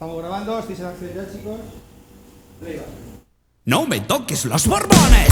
[0.00, 1.60] Estamos grabando, estáis en acción ya, chicos.
[3.66, 5.28] No me toques los borbones.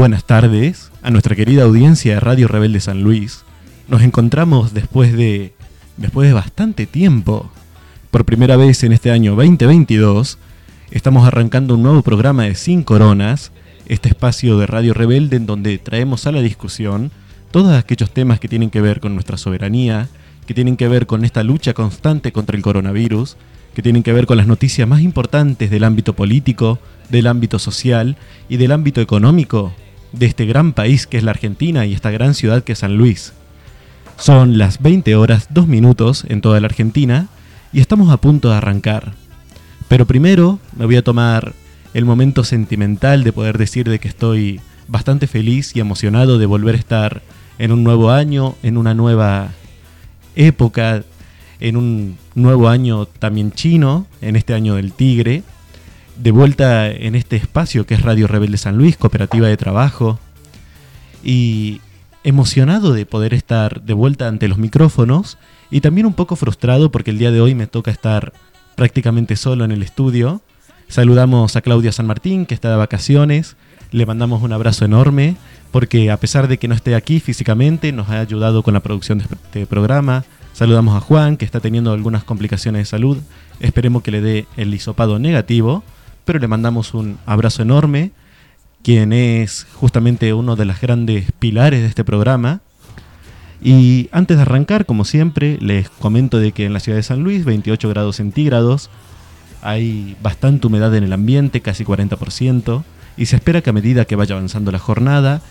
[0.00, 3.44] Buenas tardes a nuestra querida audiencia de Radio Rebelde San Luis.
[3.86, 5.52] Nos encontramos después de
[5.98, 7.50] después de bastante tiempo.
[8.10, 10.38] Por primera vez en este año 2022
[10.90, 13.52] estamos arrancando un nuevo programa de Sin Coronas,
[13.88, 17.10] este espacio de Radio Rebelde en donde traemos a la discusión
[17.50, 20.08] todos aquellos temas que tienen que ver con nuestra soberanía,
[20.46, 23.36] que tienen que ver con esta lucha constante contra el coronavirus,
[23.74, 26.78] que tienen que ver con las noticias más importantes del ámbito político,
[27.10, 28.16] del ámbito social
[28.48, 29.74] y del ámbito económico
[30.12, 32.96] de este gran país que es la Argentina y esta gran ciudad que es San
[32.96, 33.32] Luis.
[34.16, 37.28] Son las 20 horas 2 minutos en toda la Argentina
[37.72, 39.14] y estamos a punto de arrancar.
[39.88, 41.54] Pero primero me voy a tomar
[41.94, 46.74] el momento sentimental de poder decir de que estoy bastante feliz y emocionado de volver
[46.74, 47.22] a estar
[47.58, 49.50] en un nuevo año, en una nueva
[50.36, 51.02] época,
[51.60, 55.42] en un nuevo año también chino, en este año del tigre,
[56.20, 60.18] de vuelta en este espacio que es Radio Rebelde San Luis, cooperativa de trabajo,
[61.24, 61.80] y
[62.24, 65.38] emocionado de poder estar de vuelta ante los micrófonos
[65.70, 68.34] y también un poco frustrado porque el día de hoy me toca estar
[68.76, 70.42] prácticamente solo en el estudio.
[70.88, 73.56] Saludamos a Claudia San Martín, que está de vacaciones.
[73.90, 75.36] Le mandamos un abrazo enorme
[75.70, 79.18] porque a pesar de que no esté aquí físicamente, nos ha ayudado con la producción
[79.18, 80.24] de este programa.
[80.52, 83.18] Saludamos a Juan, que está teniendo algunas complicaciones de salud.
[83.60, 85.84] Esperemos que le dé el hisopado negativo,
[86.24, 88.12] pero le mandamos un abrazo enorme,
[88.82, 92.60] quien es justamente uno de los grandes pilares de este programa.
[93.62, 97.22] Y antes de arrancar, como siempre, les comento de que en la ciudad de San
[97.22, 98.90] Luis, 28 grados centígrados,
[99.62, 102.84] hay bastante humedad en el ambiente, casi 40%,
[103.16, 105.42] y se espera que a medida que vaya avanzando la jornada,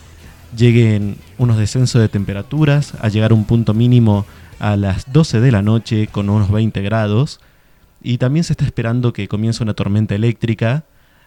[0.58, 4.25] lleguen unos descensos de temperaturas, a llegar a un punto mínimo
[4.59, 7.40] a las 12 de la noche con unos 20 grados,
[8.01, 10.85] y también se está esperando que comience una tormenta eléctrica,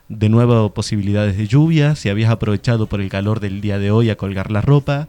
[0.09, 4.11] de nuevo posibilidades de lluvia, si habías aprovechado por el calor del día de hoy
[4.11, 5.09] a colgar la ropa,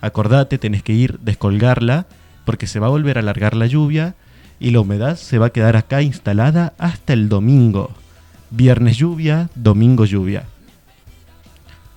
[0.00, 2.06] acordate, tenés que ir descolgarla,
[2.44, 4.14] porque se va a volver a alargar la lluvia,
[4.58, 7.90] y la humedad se va a quedar acá instalada hasta el domingo.
[8.50, 10.44] Viernes lluvia, domingo lluvia.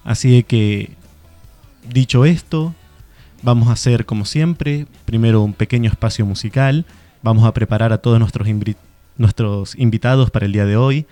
[0.03, 0.91] Así que,
[1.88, 2.73] dicho esto,
[3.44, 6.85] vamos a hacer como siempre, primero un pequeño espacio musical,
[7.22, 8.48] vamos a preparar a todos nuestros,
[9.17, 11.06] nuestros invitados para el día de hoy,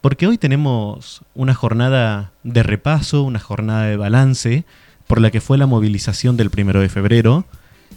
[0.00, 4.64] porque hoy tenemos una jornada de repaso, una jornada de balance,
[5.06, 7.44] por la que fue la movilización del primero de febrero,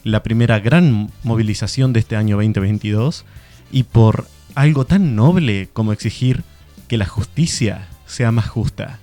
[0.03, 3.25] la primera gran movilización de este año 2022
[3.71, 6.43] y por algo tan noble como exigir
[6.87, 8.99] que la justicia sea más justa.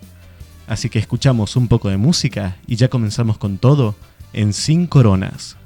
[0.66, 3.94] Así que escuchamos un poco de música y ya comenzamos con todo
[4.32, 5.56] en Sin Coronas.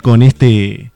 [0.00, 0.92] Con este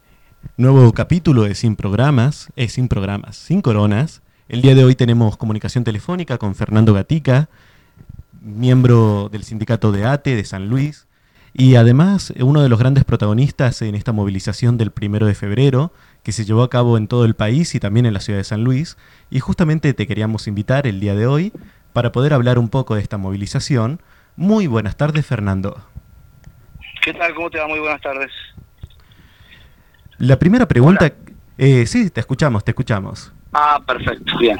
[0.56, 4.22] nuevo capítulo de Sin Programas, eh, Sin Programas, Sin Coronas.
[4.48, 7.50] El día de hoy tenemos comunicación telefónica con Fernando Gatica,
[8.40, 11.06] miembro del sindicato de ATE de San Luis,
[11.52, 15.92] y además eh, uno de los grandes protagonistas en esta movilización del primero de febrero,
[16.22, 18.44] que se llevó a cabo en todo el país y también en la ciudad de
[18.44, 18.96] San Luis.
[19.28, 21.52] Y justamente te queríamos invitar el día de hoy
[21.92, 24.00] para poder hablar un poco de esta movilización.
[24.34, 25.76] Muy buenas tardes, Fernando.
[27.06, 27.32] ¿Qué tal?
[27.34, 27.68] ¿Cómo te va?
[27.68, 28.32] Muy buenas tardes.
[30.18, 31.12] La primera pregunta...
[31.56, 33.32] eh, sí, te escuchamos, te escuchamos.
[33.52, 34.58] Ah, perfecto, bien.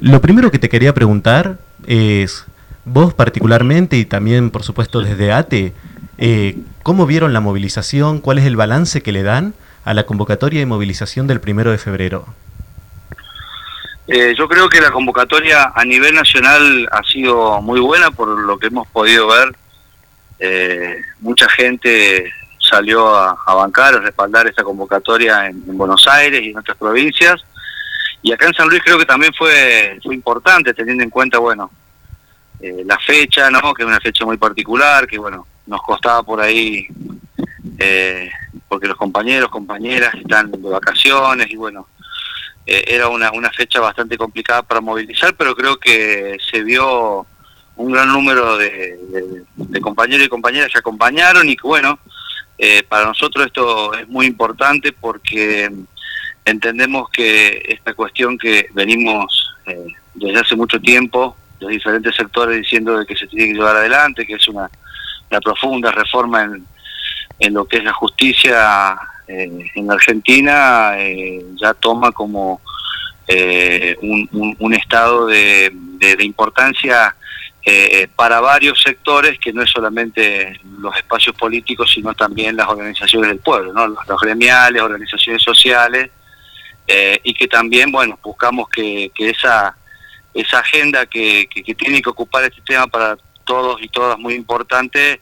[0.00, 2.46] Lo primero que te quería preguntar es,
[2.84, 5.72] vos particularmente y también por supuesto desde ATE,
[6.18, 8.18] eh, ¿cómo vieron la movilización?
[8.18, 11.78] ¿Cuál es el balance que le dan a la convocatoria de movilización del primero de
[11.78, 12.26] febrero?
[14.08, 18.58] Eh, yo creo que la convocatoria a nivel nacional ha sido muy buena por lo
[18.58, 19.54] que hemos podido ver.
[20.38, 26.50] Eh, mucha gente salió a, bancar, a respaldar esta convocatoria en, en Buenos Aires y
[26.50, 27.44] en otras provincias.
[28.22, 31.70] Y acá en San Luis creo que también fue, fue importante, teniendo en cuenta, bueno,
[32.58, 33.74] eh, la fecha, ¿no?
[33.74, 36.86] Que es una fecha muy particular, que bueno, nos costaba por ahí,
[37.78, 38.30] eh,
[38.66, 41.88] porque los compañeros, compañeras están de vacaciones y bueno,
[42.64, 47.26] eh, era una fecha bastante complicada para movilizar, pero creo que se vio
[47.76, 48.98] un gran número de,
[49.82, 51.98] compañeros y compañeras que acompañaron y que bueno,
[52.58, 55.70] eh, para nosotros esto es muy importante porque
[56.44, 62.98] entendemos que esta cuestión que venimos eh, desde hace mucho tiempo, los diferentes sectores diciendo
[62.98, 64.70] de que se tiene que llevar adelante, que es una,
[65.30, 66.64] una profunda reforma en,
[67.40, 72.60] en lo que es la justicia eh, en Argentina, eh, ya toma como
[73.26, 77.16] eh, un, un- un estado de, de- de importancia
[77.66, 83.30] eh, para varios sectores que no es solamente los espacios políticos, sino también las organizaciones
[83.30, 83.86] del pueblo, ¿no?
[83.86, 86.10] los, gremiales, organizaciones sociales,
[86.86, 89.74] eh, y que también, bueno, buscamos que, esa,
[90.34, 95.20] esa agenda que, tiene que ocupar este tema para todos y todas muy importante,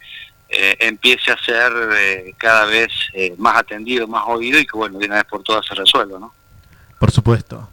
[0.49, 2.91] eh, empiece a ser eh, cada vez
[3.39, 6.35] más atendido, más oído y que, bueno, de una vez por todas se resuelva, ¿no?
[6.99, 7.69] Por supuesto.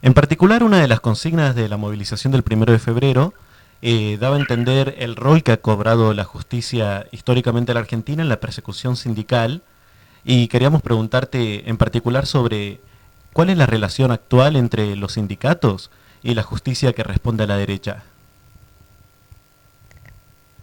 [0.00, 3.34] En particular, una de las consignas de la movilización del primero de febrero
[3.82, 8.22] eh, daba a entender el rol que ha cobrado la justicia históricamente en la Argentina
[8.22, 9.62] en la persecución sindical
[10.24, 12.80] y queríamos preguntarte en particular sobre
[13.32, 15.90] cuál es la relación actual entre los sindicatos
[16.22, 18.04] y la justicia que responde a la derecha.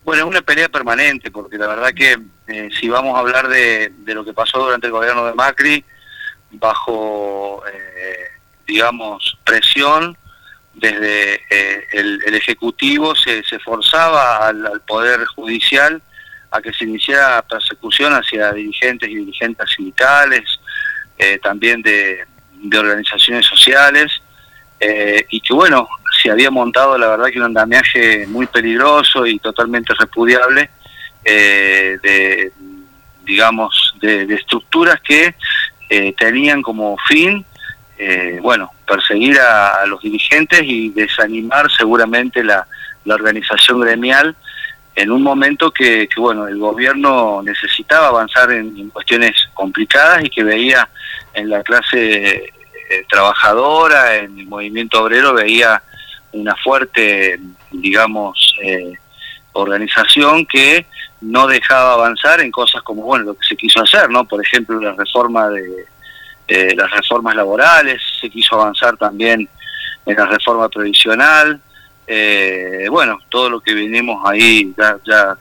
[0.06, 3.92] Bueno, es una pelea permanente, porque la verdad que eh, si vamos a hablar de,
[3.98, 5.84] de lo que pasó durante el gobierno de Macri,
[6.52, 8.30] bajo, eh,
[8.66, 10.18] digamos, presión
[10.80, 16.02] desde eh, el, el Ejecutivo se, se forzaba al, Poder Judicial
[16.52, 20.60] a que se iniciara persecución hacia dirigentes y dirigentes sindicales,
[21.18, 24.22] eh, también de, de organizaciones sociales,
[24.80, 25.88] eh, y que bueno,
[26.22, 30.70] se había montado la verdad que un andamiaje muy peligroso y totalmente repudiable
[31.24, 32.52] eh, de,
[33.26, 35.36] digamos, de, de estructuras que
[36.18, 37.44] tenían como fin
[38.02, 42.66] eh, bueno, perseguir a, los dirigentes y desanimar seguramente la,
[43.06, 44.36] organización gremial
[44.96, 50.88] en un momento que, bueno, el gobierno necesitaba avanzar en, cuestiones complicadas y que veía
[51.34, 55.82] en la clase eh, trabajadora, en el movimiento obrero, veía
[56.34, 57.40] una fuerte,
[57.72, 58.94] digamos, eh,
[59.54, 60.86] organización que
[61.22, 64.24] no dejaba avanzar en cosas como, bueno, lo que se quiso hacer, ¿no?
[64.26, 65.88] Por ejemplo, la reforma de
[66.52, 69.48] eh, las reformas laborales, se quiso avanzar también
[70.04, 71.62] en la reforma previsional,
[72.08, 75.38] eh, bueno, todo lo que venimos ahí ya, ya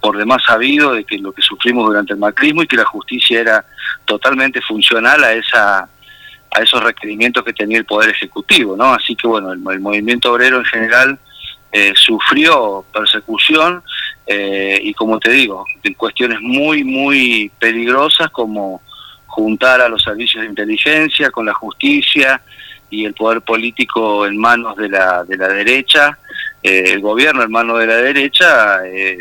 [0.00, 3.42] por demás sabido de que lo que sufrimos durante el macrismo y que la justicia
[3.42, 3.64] era
[4.04, 5.88] totalmente funcional a esa
[6.50, 8.92] a esos requerimientos que tenía el poder ejecutivo, ¿no?
[8.92, 11.18] Así que bueno, el, movimiento obrero en general
[11.70, 13.84] eh, sufrió persecución
[14.26, 18.82] y como te digo, en cuestiones muy muy peligrosas como
[19.34, 22.40] juntar a los servicios de inteligencia con la justicia
[22.88, 26.16] y el poder político en manos de la, de la derecha,
[26.62, 29.18] eh, el gobierno en manos de la derecha, eh,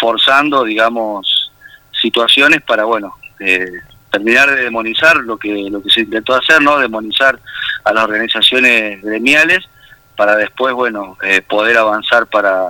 [0.00, 1.52] forzando, digamos,
[1.92, 3.70] situaciones para, bueno, eh,
[4.10, 6.78] terminar de demonizar lo que, lo que se intentó hacer, ¿no?
[6.78, 7.38] Demonizar
[7.84, 9.68] a las organizaciones gremiales
[10.16, 12.66] para después, bueno, poder avanzar para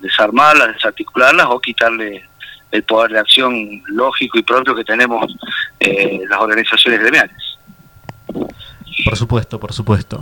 [0.00, 2.26] desarmarlas, desarticularlas o quitarle
[2.74, 5.32] el poder de acción lógico y propio que tenemos
[5.78, 7.36] eh, las organizaciones gremiales.
[9.04, 10.18] Por supuesto, por supuesto.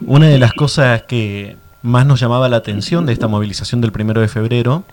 [0.00, 4.20] Una de las cosas que más nos llamaba la atención de esta movilización del primero
[4.20, 4.84] de febrero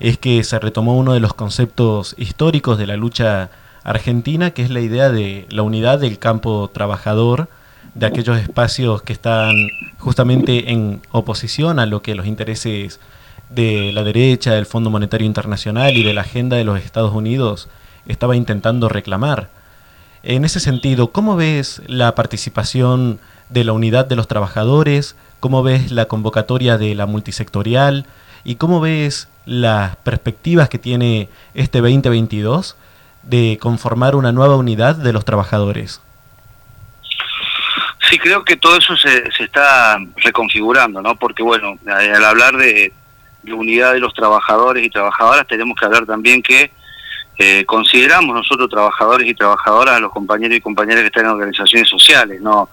[0.00, 3.50] es que se retomó uno de los conceptos históricos de la lucha
[3.84, 7.48] argentina, que es la idea de la unidad del campo trabajador,
[7.94, 9.52] de aquellos espacios que están
[9.98, 13.00] justamente en oposición a lo que los intereses
[13.50, 17.68] de la derecha, del Fondo Monetario Internacional y de la agenda de los Estados Unidos
[18.06, 19.48] estaba intentando reclamar.
[20.22, 25.16] En ese sentido, ¿cómo ves la participación de la unidad de los trabajadores?
[25.40, 28.06] ¿Cómo ves la convocatoria de la multisectorial?
[28.44, 32.76] ¿Y cómo ves las perspectivas que tiene este 2022
[33.22, 36.00] de conformar una nueva unidad de los trabajadores?
[38.08, 41.16] Sí, creo que todo eso se, está reconfigurando, ¿no?
[41.16, 42.92] Porque, bueno, al hablar de,
[43.42, 46.70] de unidad de los trabajadores y trabajadoras, tenemos que hablar también que
[47.38, 51.88] eh, consideramos nosotros trabajadores y trabajadoras a los compañeros y compañeras que están en organizaciones
[51.88, 52.40] sociales.
[52.40, 52.68] No,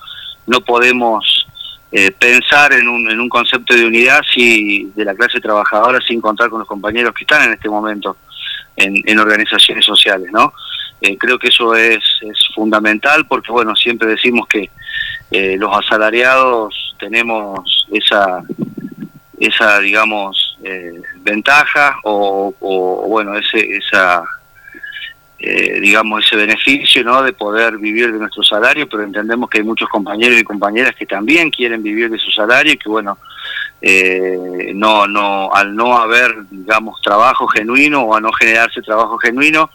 [0.47, 1.47] no podemos
[1.91, 6.19] eh, pensar en un, en un concepto de unidad si de la clase trabajadora sin
[6.19, 8.17] contar con los compañeros que están en este momento
[8.75, 10.51] en, en organizaciones sociales, ¿no?
[10.99, 14.69] Eh, creo que eso es, es fundamental porque, bueno, siempre decimos que
[15.57, 18.41] los asalariados tenemos esa,
[19.39, 22.53] esa digamos, eh, ventaja o,
[23.07, 24.23] bueno ese esa
[25.37, 29.63] eh, digamos ese beneficio no de poder vivir de nuestro salario pero entendemos que hay
[29.63, 33.17] muchos compañeros y compañeras que también quieren vivir de su salario y que bueno
[33.81, 39.69] eh, no no al no haber digamos trabajo genuino o a no generarse trabajo genuino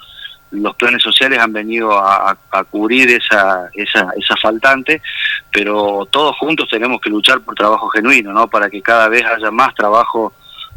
[0.51, 2.37] los planes sociales han venido a,
[2.71, 5.01] cubrir esa, esa, esa faltante,
[5.53, 8.49] pero todos juntos tenemos que luchar por trabajo genuino, ¿no?
[8.49, 10.33] Para que cada vez haya más trabajo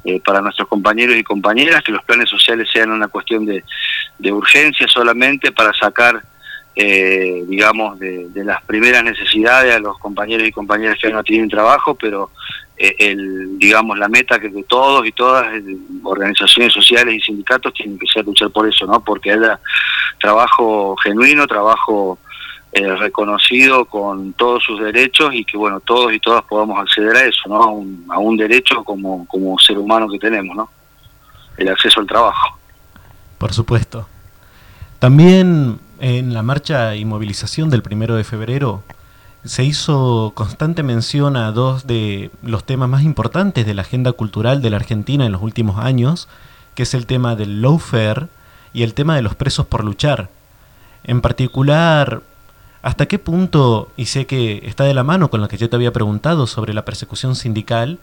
[0.06, 3.64] eh, para nuestros compañeros y compañeras, que los planes sociales sean una cuestión de,
[4.32, 6.22] urgencia solamente para sacar,
[6.76, 11.96] eh, digamos, de, las primeras necesidades a los compañeros y compañeras que no tienen trabajo,
[11.96, 12.32] pero
[13.00, 15.48] el, digamos, la meta que de todos y todas,
[16.04, 19.04] organizaciones sociales y sindicatos, tienen que ser luchar por eso, ¿no?
[19.04, 19.60] Porque haya
[20.19, 22.19] trabajo genuino, trabajo
[22.74, 27.26] eh, reconocido con todos sus derechos y que bueno todos y todas podamos acceder a
[27.26, 27.86] eso, ¿no?
[28.10, 30.69] A un, derecho como, como ser humano que tenemos, ¿no?
[31.56, 32.58] El acceso al trabajo.
[33.38, 34.08] Por supuesto.
[35.00, 38.84] También en la marcha y movilización del primero de febrero
[39.46, 44.62] se hizo constante mención a dos de los temas más importantes de la agenda cultural
[44.62, 46.28] de la Argentina en los últimos años,
[46.76, 48.28] que es el tema del lawfare
[48.74, 50.30] y el tema de los presos por luchar.
[51.04, 52.24] En particular,
[52.84, 55.78] ¿Hasta qué punto, y sé que está de la mano con lo que yo te
[55.78, 57.98] había preguntado sobre la persecución sindical,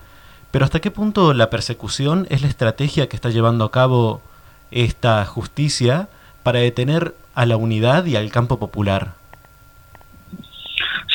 [0.50, 4.22] pero hasta qué punto la persecución es la estrategia que está llevando a cabo
[4.70, 6.08] esta justicia
[6.42, 9.19] para detener a la unidad y al campo popular?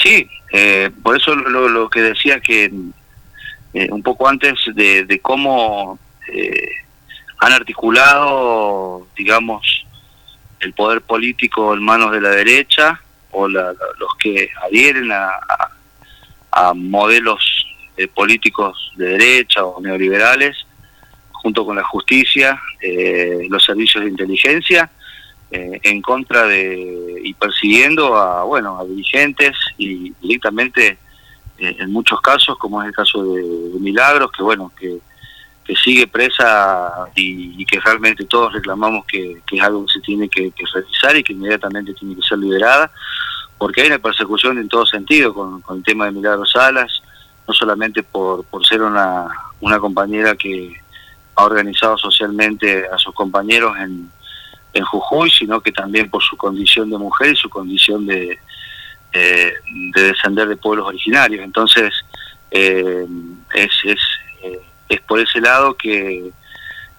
[0.05, 2.71] Sí, eh, por eso lo, que decía que
[3.73, 5.97] eh, un poco antes de, cómo
[6.31, 6.69] eh,
[7.39, 9.87] han articulado, digamos,
[10.59, 15.31] el poder político en manos de la derecha o los que adhieren a,
[16.75, 17.65] modelos
[17.97, 20.55] eh, políticos de derecha o neoliberales,
[21.31, 24.91] junto con la justicia, eh, los servicios de inteligencia,
[25.51, 30.97] eh, en contra de y persiguiendo a bueno a dirigentes y directamente
[31.59, 33.43] eh, en muchos casos como es el caso de,
[33.79, 34.97] Milagros que bueno que,
[35.63, 40.51] que sigue presa y, que realmente todos reclamamos que, es algo que se tiene que,
[40.73, 42.91] realizar y que inmediatamente tiene que ser liberada
[43.59, 47.03] porque hay una persecución en todo sentido con, el tema de Milagros Salas
[47.47, 49.27] no solamente por, por ser una,
[49.61, 50.75] una compañera que
[51.35, 54.09] ha organizado socialmente a sus compañeros en,
[54.75, 58.37] en Jujuy, sino que también por su condición de mujer y su condición de,
[59.11, 61.43] de descender de pueblos originarios.
[61.43, 61.93] Entonces,
[62.51, 63.05] eh,
[63.53, 63.99] es, es,
[64.43, 66.31] eh, es, por ese lado que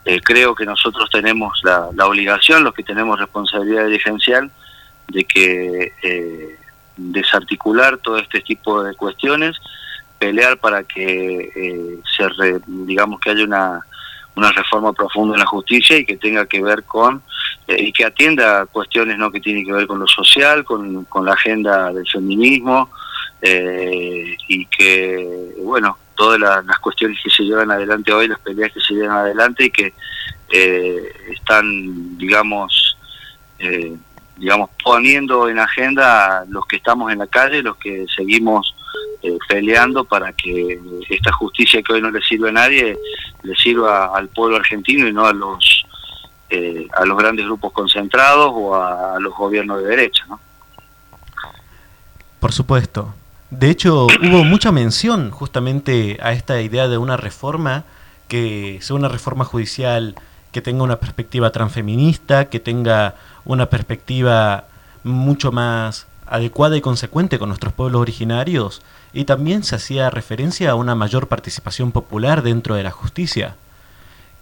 [0.04, 4.50] eh, creo que nosotros tenemos la, obligación, los que tenemos responsabilidad dirigencial,
[5.08, 6.56] de que
[6.96, 9.56] desarticular todo este tipo de cuestiones,
[10.18, 13.86] pelear para que se digamos que haya una
[14.36, 17.22] una reforma profunda en la justicia y que tenga que ver con
[17.66, 21.24] eh, y que atienda cuestiones no que tienen que ver con lo social, con, con
[21.24, 22.90] la agenda del feminismo
[23.40, 28.80] eh, y que bueno todas las cuestiones que se llevan adelante hoy, las peleas que
[28.80, 29.92] se llevan adelante y que
[30.52, 32.96] eh, están digamos
[34.36, 38.74] digamos poniendo en agenda los que estamos en la calle, los que seguimos
[39.22, 40.78] eh, peleando para que
[41.08, 42.98] esta justicia que hoy no le sirve a nadie
[43.42, 45.84] le sirva al pueblo argentino y no a los
[46.50, 50.38] eh, a los grandes grupos concentrados o a, los gobiernos de derecha ¿no?
[52.38, 53.14] por supuesto
[53.50, 57.84] de hecho hubo mucha mención justamente a esta idea de una reforma
[58.28, 60.14] que sea una reforma judicial
[60.52, 64.64] que tenga una perspectiva transfeminista que tenga una perspectiva
[65.02, 70.74] mucho más adecuada y consecuente con nuestros pueblos originarios y también se hacía referencia a
[70.74, 73.56] una mayor participación popular dentro de la justicia,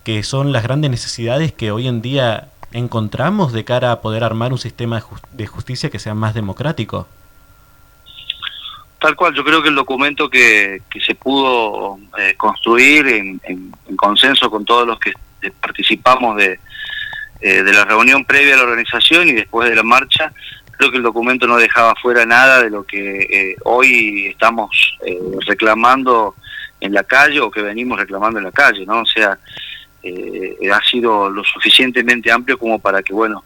[0.02, 4.52] que son las grandes necesidades que hoy en día encontramos de cara a poder armar
[4.52, 7.06] un sistema de justicia que sea más democrático.
[8.98, 14.64] Tal cual, yo creo que el documento que, se pudo eh, construir en, consenso con
[14.64, 15.12] todos los que
[15.60, 16.58] participamos de,
[17.40, 20.32] eh, de la reunión previa a la organización y después de la marcha,
[20.76, 25.18] creo que el documento no dejaba fuera nada de lo que eh, hoy estamos eh,
[25.46, 26.34] reclamando
[26.80, 29.00] en la calle o que venimos reclamando en la calle, ¿no?
[29.00, 29.38] O sea,
[30.02, 33.44] eh, ha sido lo suficientemente amplio como para que, bueno,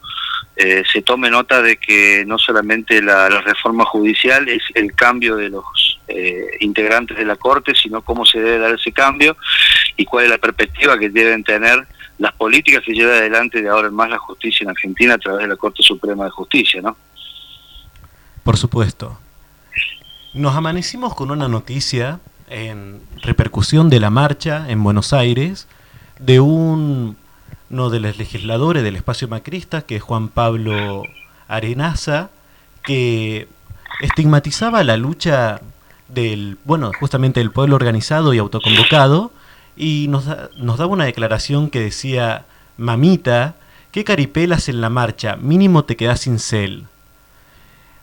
[0.92, 5.62] se tome nota de que no solamente la, reforma judicial es el cambio de los
[6.58, 9.36] integrantes de la Corte, sino cómo se debe dar ese cambio
[9.96, 11.86] y cuál es la perspectiva que deben tener
[12.18, 15.42] las políticas que lleva adelante de ahora en más la justicia en Argentina a través
[15.42, 16.96] de la Corte Suprema de Justicia, ¿no?
[18.48, 19.18] Por supuesto.
[20.32, 25.68] Nos amanecimos con una noticia en repercusión de la marcha en Buenos Aires
[26.18, 27.18] de un,
[27.68, 31.02] uno de los legisladores del espacio macrista, que es Juan Pablo
[31.46, 32.30] Arenaza,
[32.82, 33.48] que
[34.00, 35.60] estigmatizaba la lucha
[36.08, 39.30] del, bueno, justamente del pueblo organizado y autoconvocado,
[39.76, 40.24] y nos,
[40.56, 42.46] nos daba una declaración que decía,
[42.78, 43.56] mamita,
[43.92, 45.36] ¿qué caripelas en la marcha?
[45.36, 46.86] Mínimo te quedas sin cel.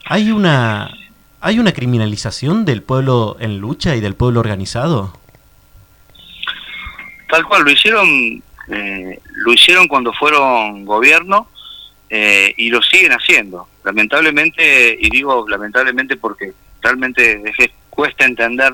[0.07, 0.95] ¿Hay una,
[1.41, 5.17] ¿Hay una criminalización del pueblo en lucha y del pueblo organizado?
[7.27, 11.49] Tal cual, lo hicieron, eh, lo hicieron cuando fueron gobierno
[12.09, 13.67] eh, y lo siguen haciendo.
[13.83, 17.41] Lamentablemente, y digo lamentablemente porque realmente
[17.89, 18.73] cuesta entender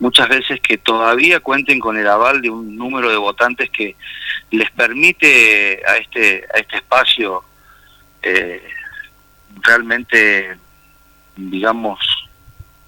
[0.00, 3.96] muchas veces que todavía cuenten con el aval de un número de votantes que
[4.50, 7.42] les permite a este, a este espacio
[8.22, 8.62] eh,
[9.62, 10.56] realmente,
[11.36, 11.98] digamos,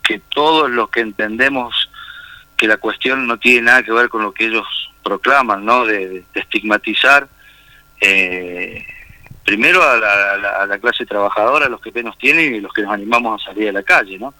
[0.02, 1.90] que todos los que entendemos
[2.56, 4.66] que la cuestión no tiene nada que ver con lo que ellos
[5.02, 5.84] proclaman, ¿no?
[5.84, 7.28] De, estigmatizar
[8.00, 8.84] eh,
[9.44, 13.42] primero a la, clase trabajadora, a los que menos tienen y los que nos animamos
[13.42, 14.34] a salir a la calle, ¿no?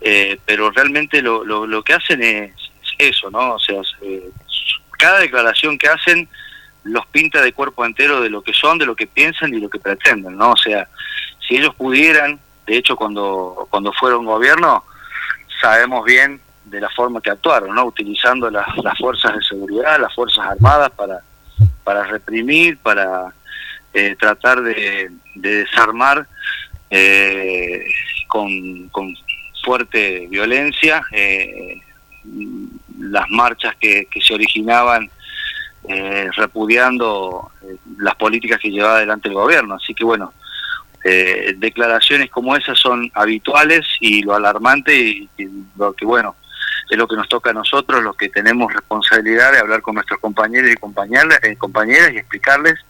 [0.00, 2.52] Eh, pero realmente lo, lo, que hacen es,
[2.98, 3.54] eso, ¿no?
[3.54, 3.80] O sea,
[4.98, 6.28] cada declaración que hacen
[6.84, 9.68] los pinta de cuerpo entero de lo que son, de lo que piensan y lo
[9.68, 10.52] que pretenden, ¿no?
[10.52, 10.88] O sea,
[11.50, 14.84] si ellos pudieran, de hecho cuando, cuando fueron gobierno,
[15.60, 17.86] sabemos bien de la forma que actuaron, ¿no?
[17.86, 21.18] Utilizando las, fuerzas de seguridad, las fuerzas armadas para,
[21.82, 23.34] para reprimir, para
[23.92, 26.24] eh, tratar de, desarmar
[26.88, 27.84] eh,
[28.28, 29.12] con, con,
[29.62, 31.78] fuerte violencia eh,
[32.98, 35.10] las marchas que, que se originaban
[36.36, 37.50] repudiando
[37.98, 39.74] las políticas que llevaba adelante el gobierno.
[39.74, 40.32] Así que bueno,
[41.04, 45.28] eh, declaraciones como esas son habituales y lo alarmante y,
[45.76, 46.36] lo que bueno
[46.90, 50.18] es lo que nos toca a nosotros los que tenemos responsabilidad de hablar con nuestros
[50.18, 52.80] compañeros y compañeras, eh, compañeras y explicarles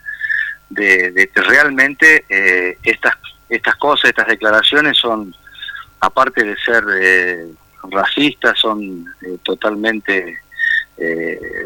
[0.71, 3.17] de, que realmente eh, estas,
[3.49, 5.35] estas cosas, estas declaraciones son,
[6.01, 7.47] aparte de ser eh,
[7.91, 10.39] racistas, son eh, totalmente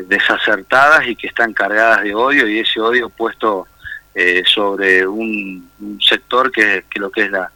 [0.06, 3.66] desacertadas y que están cargadas de odio y ese odio puesto
[4.46, 7.50] sobre un, sector que, que, lo que es la,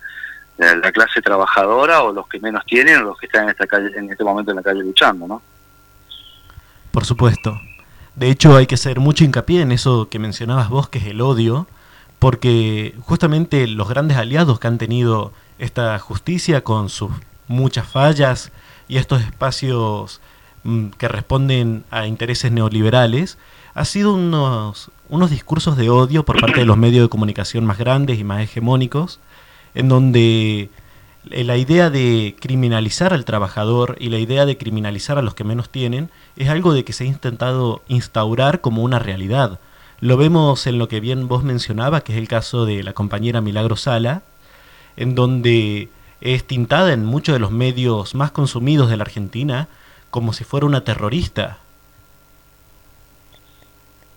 [0.58, 3.90] la, clase trabajadora o los que menos tienen o los que están en, esta calle,
[3.96, 5.42] en este momento en la calle luchando, ¿no?
[6.90, 7.60] Por supuesto.
[8.16, 11.20] De hecho, hay que hacer mucho hincapié en eso que mencionabas vos, que es el
[11.20, 11.68] odio,
[12.18, 17.10] porque justamente los grandes aliados que han tenido esta justicia con sus
[17.46, 18.50] muchas fallas
[18.88, 20.20] y estos espacios
[20.64, 23.38] mm, que responden a intereses neoliberales,
[23.74, 27.78] ha sido unos, unos discursos de odio por parte de los medios de comunicación más
[27.78, 29.20] grandes y más hegemónicos,
[29.74, 30.70] en donde
[31.30, 35.44] eh, la idea de criminalizar al trabajador y la idea de criminalizar a los que
[35.44, 39.60] menos tienen es algo de que se ha intentado instaurar como una realidad.
[40.00, 43.40] Lo vemos en lo que bien vos mencionabas, que es el caso de la compañera
[43.40, 44.22] Milagro Sala,
[44.96, 45.88] en donde
[46.20, 49.68] es tintada en muchos de los medios más consumidos de la Argentina
[50.10, 51.58] como si fuera una terrorista.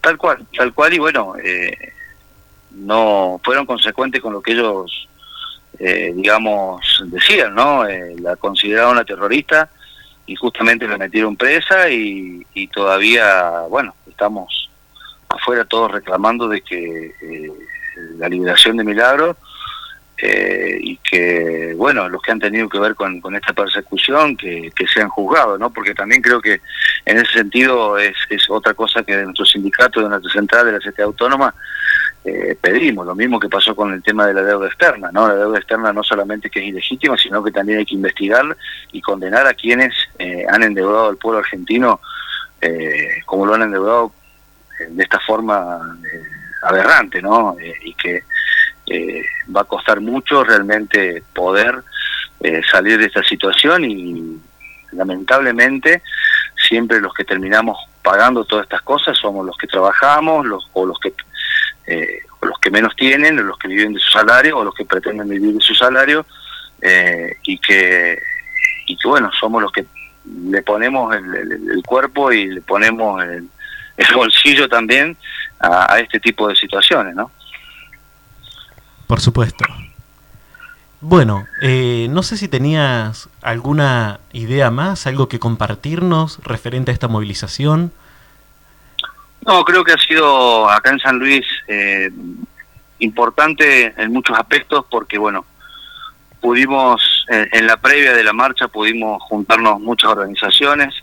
[0.01, 1.93] Tal cual, tal cual, y bueno, eh,
[2.71, 5.07] no fueron consecuentes con lo que ellos
[5.79, 7.87] eh, digamos, decían, ¿no?
[7.87, 9.69] Eh, la consideraron una terrorista
[10.27, 14.69] y justamente la metieron presa y, todavía, bueno, estamos
[15.27, 17.51] afuera todos reclamando de que eh,
[18.17, 19.37] la liberación de Milagro
[20.23, 25.10] y que, bueno, los que han tenido que ver con, esta persecución, que, que, sean
[25.10, 25.71] juzgados, ¿no?
[25.71, 26.62] Porque también creo que
[27.05, 30.73] en ese sentido es, es otra cosa que de nuestro sindicato, de nuestra central, de
[30.73, 31.53] la CTA Autónoma,
[32.23, 35.27] eh, pedimos, lo mismo que pasó con el tema de la deuda externa, ¿no?
[35.27, 38.45] La deuda externa no solamente que es ilegítima, sino que también hay que investigar
[38.91, 41.99] y condenar a quienes eh, han endeudado al pueblo argentino
[42.62, 44.13] eh, como lo han endeudado
[44.88, 45.79] de esta forma
[46.63, 47.55] aberrante, ¿no?
[47.84, 48.23] y que
[49.55, 51.83] va a costar mucho realmente poder
[52.69, 54.37] salir de esta situación y
[54.91, 56.01] lamentablemente
[56.67, 60.99] siempre los que terminamos pagando todas estas cosas somos los que trabajamos los, o los
[60.99, 61.13] que
[61.87, 64.73] eh, o los que menos tienen, o los que viven de su salario, o los
[64.73, 66.25] que pretenden vivir de su salario,
[66.81, 68.17] eh, y que
[68.85, 69.85] y que bueno, somos los que
[70.25, 73.47] le ponemos el, cuerpo y le ponemos el,
[74.15, 75.15] bolsillo también
[75.59, 77.31] a, este tipo de situaciones, ¿no?
[79.12, 79.65] Por supuesto.
[81.02, 87.10] Bueno, eh, no sé si tenías alguna idea más, algo que compartirnos referente a esta
[87.10, 87.91] movilización.
[89.45, 92.10] No, creo que ha sido acá en San Luis eh,
[93.00, 95.43] importante en muchos aspectos porque, bueno,
[96.39, 100.95] pudimos, en, la previa de la marcha pudimos juntarnos muchas organizaciones,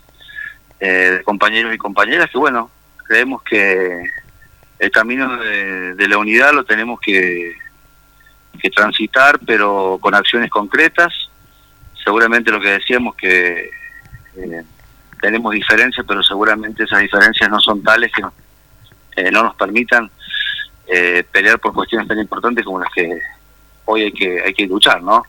[0.79, 2.71] eh, compañeros y compañeras, que, bueno,
[3.05, 4.03] creemos que
[4.79, 7.55] el camino de, la unidad lo tenemos que,
[8.59, 11.13] que transitar, pero con acciones concretas.
[12.03, 13.69] Seguramente lo que decíamos que...
[14.35, 14.63] Eh,
[15.19, 18.23] tenemos diferencias, pero seguramente esas diferencias no son tales que
[19.15, 20.09] eh, no nos permitan
[20.87, 23.19] eh, pelear por cuestiones tan importantes como las que
[23.85, 25.23] hoy hay que hay que luchar, ¿no?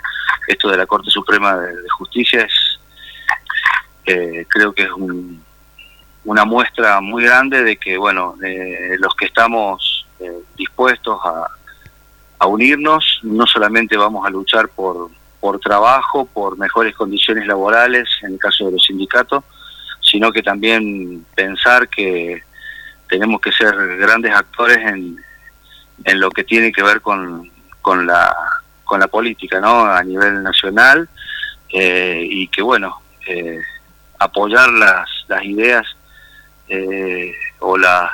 [0.47, 2.81] Esto de la Corte Suprema de, Justicia es,
[4.07, 4.91] eh, creo que es
[6.25, 8.37] una muestra muy grande de que, bueno,
[8.99, 10.07] los que estamos
[10.57, 11.47] dispuestos a,
[12.41, 18.33] a unirnos, no solamente vamos a luchar por, por trabajo, por mejores condiciones laborales, en
[18.33, 19.45] el caso de los sindicatos,
[20.01, 22.43] sino que también pensar que
[23.11, 25.23] tenemos que ser grandes actores en,
[26.05, 27.51] en lo que tiene que ver con,
[27.83, 28.35] con, la,
[28.85, 29.85] con la política ¿no?
[29.85, 31.11] a nivel nacional
[31.69, 33.61] eh, y que bueno, eh,
[34.19, 35.87] apoyar las, las ideas
[36.69, 38.11] eh, o las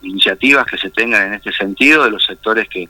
[0.00, 2.88] iniciativas que se tengan en este sentido de los sectores que,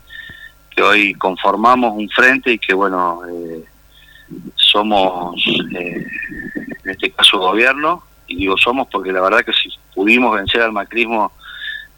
[0.74, 3.22] que hoy conformamos un frente y que bueno,
[4.56, 5.36] somos
[6.84, 10.72] en este caso gobierno, y digo somos porque la verdad que si pudimos vencer al
[10.72, 11.32] macrismo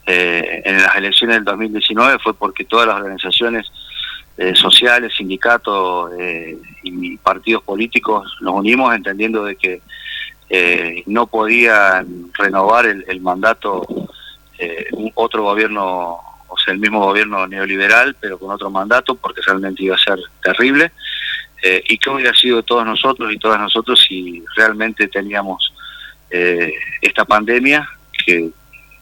[0.06, 3.66] eh, en las elecciones del 2019 fue porque todas las organizaciones
[4.36, 9.80] eh, sociales, sindicatos eh, y partidos políticos nos unimos entendiendo de que
[11.06, 13.84] no podían renovar el, mandato
[15.14, 16.20] otro gobierno,
[16.66, 20.92] el mismo gobierno neoliberal, pero con otro mandato, porque realmente iba a ser terrible.
[21.62, 25.72] Eh, y qué hubiera sido todos nosotros y todas nosotros si realmente teníamos
[26.30, 27.88] eh, esta pandemia
[28.24, 28.50] que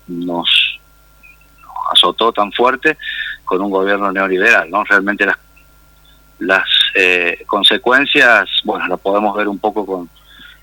[0.06, 0.80] nos,
[1.92, 2.96] azotó tan fuerte
[3.44, 4.84] con un gobierno neoliberal, ¿no?
[4.84, 5.36] Realmente las,
[6.38, 10.08] las eh, consecuencias, bueno, las podemos ver un poco con,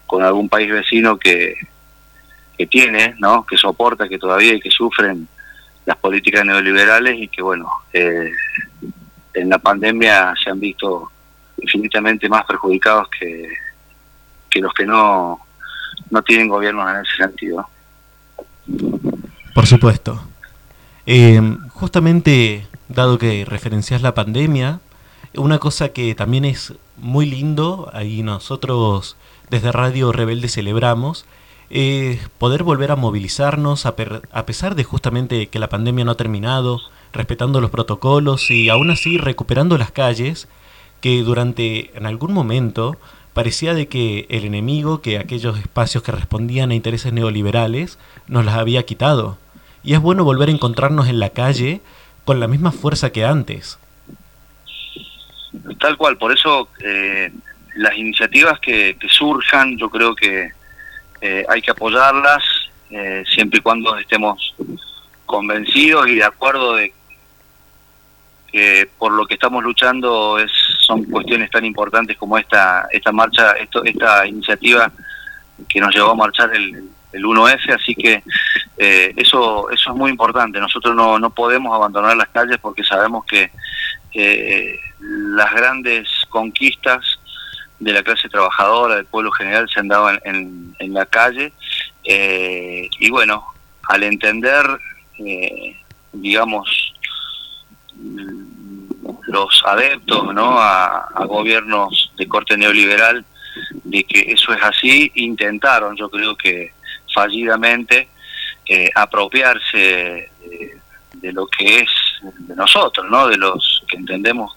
[0.06, 1.56] con algún país vecino que,
[2.58, 3.46] que tiene, ¿no?
[3.46, 5.28] Que soporta, que todavía y que sufren
[5.90, 8.32] las políticas neoliberales y que, bueno, eh,
[9.34, 11.12] en la pandemia se han visto
[11.58, 13.50] infinitamente más perjudicados que,
[14.52, 15.40] que los que no,
[16.12, 17.68] no tienen gobiernos en ese sentido.
[19.56, 20.22] Por supuesto.
[21.08, 24.82] Eh, justamente, dado que referencias la pandemia,
[25.34, 29.18] una cosa que también es muy lindo, ahí nosotros
[29.50, 31.26] desde Radio Rebelde celebramos,
[31.70, 33.96] es poder volver a movilizarnos a,
[34.32, 36.80] a pesar de justamente que la pandemia no ha terminado,
[37.14, 40.48] respetando los protocolos y aún así recuperando las calles
[41.02, 42.98] que durante en algún momento
[43.34, 48.56] parecía de que el enemigo, que aquellos espacios que respondían a intereses neoliberales, nos las
[48.56, 49.38] había quitado.
[49.84, 51.82] Y es bueno volver a encontrarnos en la calle
[52.26, 53.80] con la misma fuerza que antes.
[55.80, 57.32] Tal cual, por eso eh,
[57.76, 60.52] las iniciativas que, surjan, yo creo que
[61.22, 62.44] eh, hay que apoyarlas
[62.90, 64.56] eh, siempre y cuando estemos
[65.26, 66.94] convencidos y de acuerdo de
[68.52, 73.52] que por lo que estamos luchando es son cuestiones tan importantes como esta esta marcha
[73.52, 74.92] esto, esta iniciativa
[75.68, 78.24] que nos llevó a marchar el, el 1F así que
[78.78, 80.60] eh, eso eso es muy importante.
[80.60, 83.52] Nosotros no, no podemos abandonar las calles porque sabemos que
[84.14, 87.19] eh, las grandes conquistas
[87.80, 91.54] de la clase trabajadora del pueblo general se dado en, la calle
[92.04, 93.46] eh, y bueno
[93.84, 94.66] al entender
[96.14, 96.94] digamos
[99.28, 100.60] los adeptos ¿no?
[100.60, 103.26] a, gobiernos de corte neoliberal
[103.84, 106.74] de que eso es así, intentaron, yo creo que
[107.14, 108.10] fallidamente,
[108.66, 110.32] eh, apropiarse
[111.14, 111.90] de, lo que es
[112.40, 113.28] de nosotros, ¿no?
[113.28, 114.56] de los que entendemos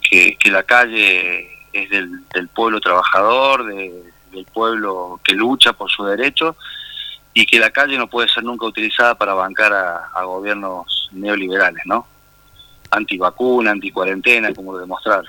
[0.00, 6.56] que, la calle es del, pueblo trabajador, del pueblo que lucha por sus derechos
[7.34, 11.84] y que la calle no puede ser nunca utilizada para bancar a, a gobiernos neoliberales,
[11.86, 12.06] ¿no?
[12.90, 15.26] antivacuna, anticuarentena, como lo demostraron.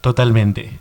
[0.00, 0.78] Totalmente.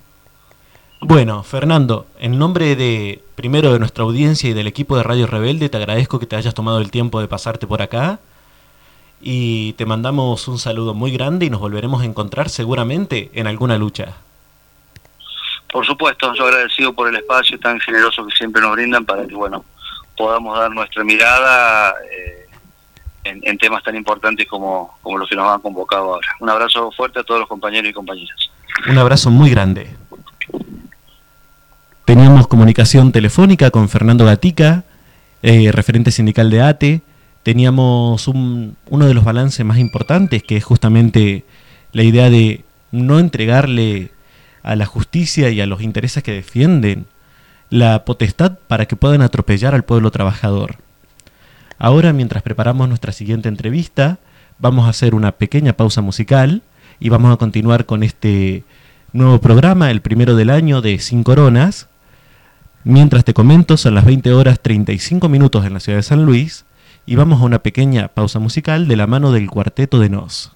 [1.01, 5.69] Bueno, Fernando, en nombre de primero de nuestra audiencia y del equipo de Radio Rebelde,
[5.69, 8.19] te agradezco que te hayas tomado el tiempo de pasarte por acá
[9.21, 13.77] y te mandamos un saludo muy grande y nos volveremos a encontrar seguramente en alguna
[13.77, 14.15] lucha.
[15.75, 19.35] Por supuesto, yo agradecido por el espacio tan generoso que siempre nos brindan para que,
[19.35, 19.65] bueno,
[20.15, 21.93] podamos dar nuestra mirada.
[22.09, 22.45] Eh,
[23.25, 26.29] en, temas tan importantes como, como los que nos han convocado ahora.
[26.39, 28.37] Un abrazo fuerte a todos los compañeros y compañeras.
[28.87, 29.89] Un abrazo muy grande.
[32.05, 34.85] Teníamos comunicación telefónica con Fernando Gatica,
[35.41, 37.01] eh, referente sindical de ATE.
[37.43, 41.43] Teníamos un, uno de los balances más importantes, que es justamente
[41.91, 42.63] la idea de
[42.93, 44.14] no entregarle
[44.65, 47.05] a la justicia y a los intereses que defienden
[47.69, 50.77] la potestad para que puedan atropellar al pueblo trabajador.
[51.77, 54.17] Ahora, mientras preparamos nuestra siguiente entrevista,
[54.57, 56.63] vamos a hacer una pequeña pausa musical
[56.99, 58.63] y vamos a continuar con este
[59.13, 61.87] nuevo programa, el primero del año de Sin Coronas.
[62.83, 66.65] Mientras te comento, son las 20 horas 35 minutos en la ciudad de San Luis
[67.05, 70.55] y vamos a una pequeña pausa musical de la mano del cuarteto de Nos.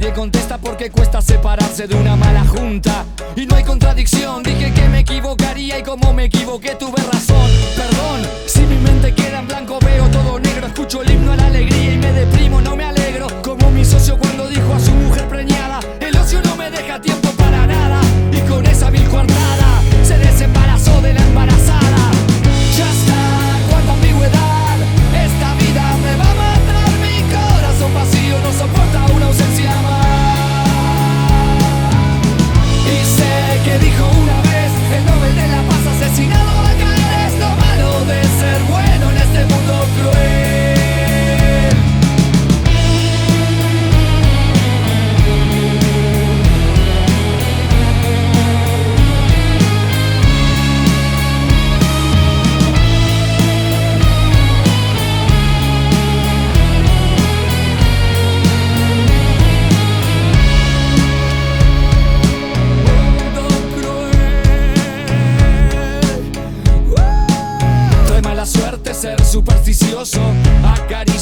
[0.00, 3.04] Nadie contesta porque cuesta separarse de una mala junta.
[3.36, 7.50] Y no hay contradicción, dije que me equivocaría y como me equivoqué tuve razón.
[7.76, 11.48] Perdón, si mi mente queda en blanco veo todo negro, escucho el himno a la
[11.48, 12.39] alegría y me deprimo,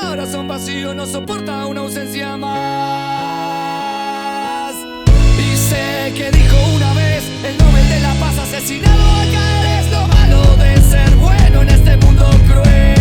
[0.00, 2.58] corazón vacío no soporta una ausencia más.
[5.38, 10.06] Y sé que dijo una vez el Nobel de la Paz asesinado acá es lo
[10.08, 12.97] malo de ser bueno en este mundo cruel.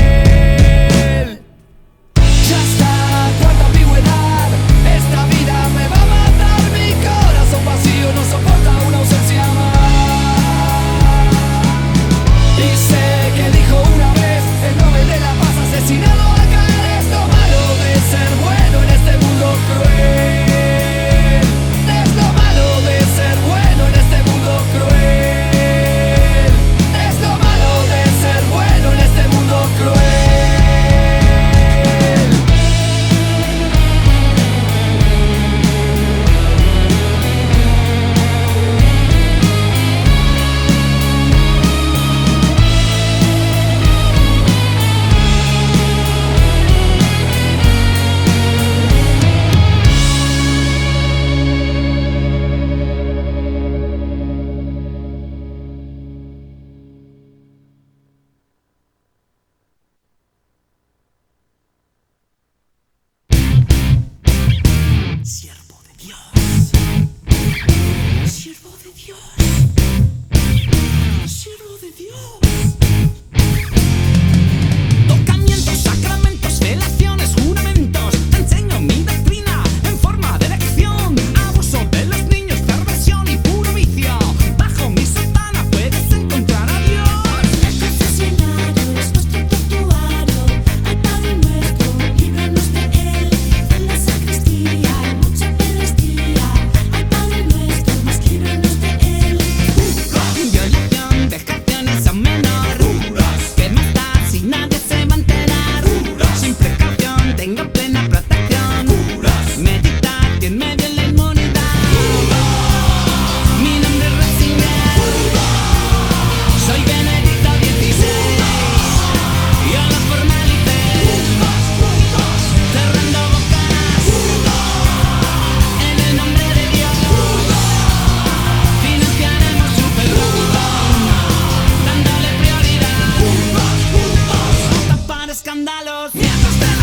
[135.77, 136.15] malos.
[136.15, 136.76] Mientras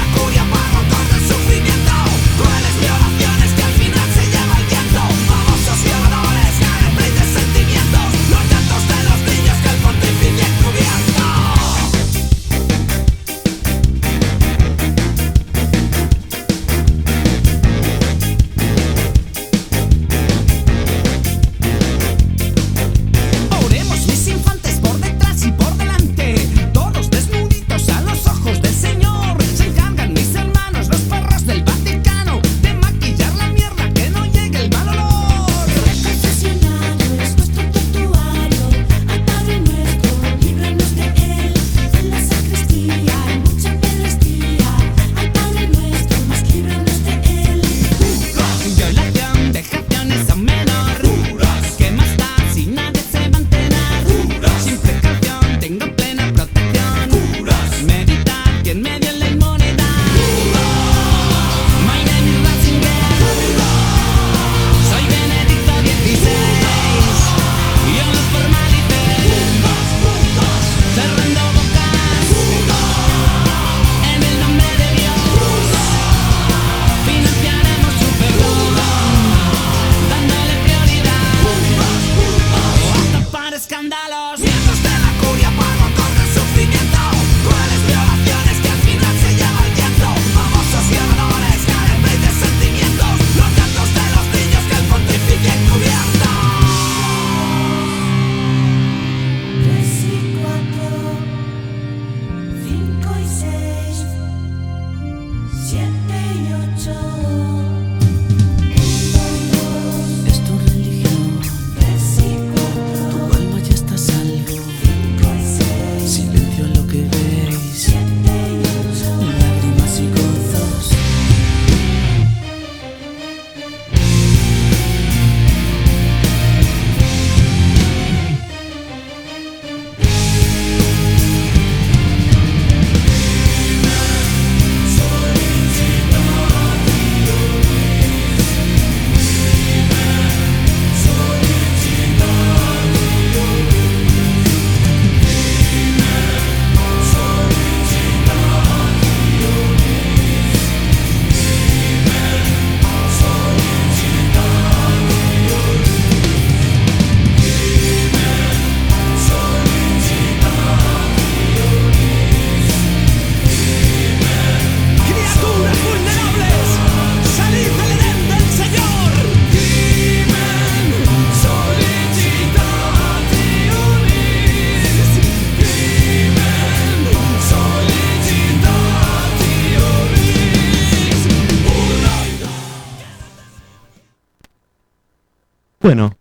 [185.84, 186.16] Bueno,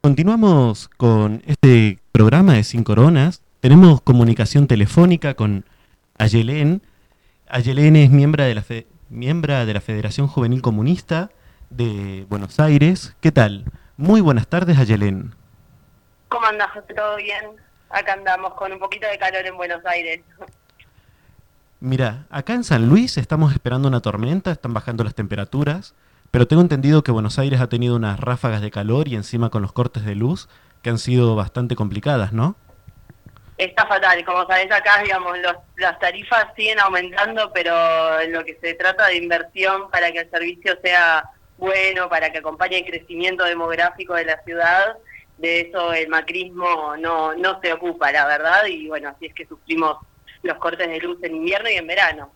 [0.00, 3.42] continuamos con este programa de Sin Coronas.
[3.60, 5.64] Tenemos comunicación telefónica con
[6.18, 6.82] Ayelén.
[7.48, 11.30] Ayelén es miembro de la, fe- miembra de la Federación Juvenil Comunista
[11.70, 13.14] de Buenos Aires.
[13.20, 13.66] ¿Qué tal?
[13.96, 15.32] Muy buenas tardes, Ayelén.
[16.28, 16.92] ¿Cómo José?
[16.92, 17.44] ¿Todo bien?
[17.90, 20.22] Acá andamos con un poquito de calor en Buenos Aires.
[21.78, 25.94] Mira, acá en San Luis estamos esperando una tormenta, están bajando las temperaturas,
[26.30, 29.62] pero tengo entendido que Buenos Aires ha tenido unas ráfagas de calor y encima con
[29.62, 30.48] los cortes de luz
[30.82, 32.56] que han sido bastante complicadas, ¿no?
[33.56, 38.56] Está fatal, como sabés acá, digamos, los- las tarifas siguen aumentando, pero en lo que
[38.62, 41.24] se trata de inversión para que el servicio sea
[41.56, 44.96] bueno, para que acompañe el crecimiento demográfico de la ciudad,
[45.38, 49.44] de eso el macrismo no, no se ocupa, la verdad, y bueno, así es que
[49.44, 49.96] sufrimos
[50.44, 52.32] los cortes de luz en invierno y en verano.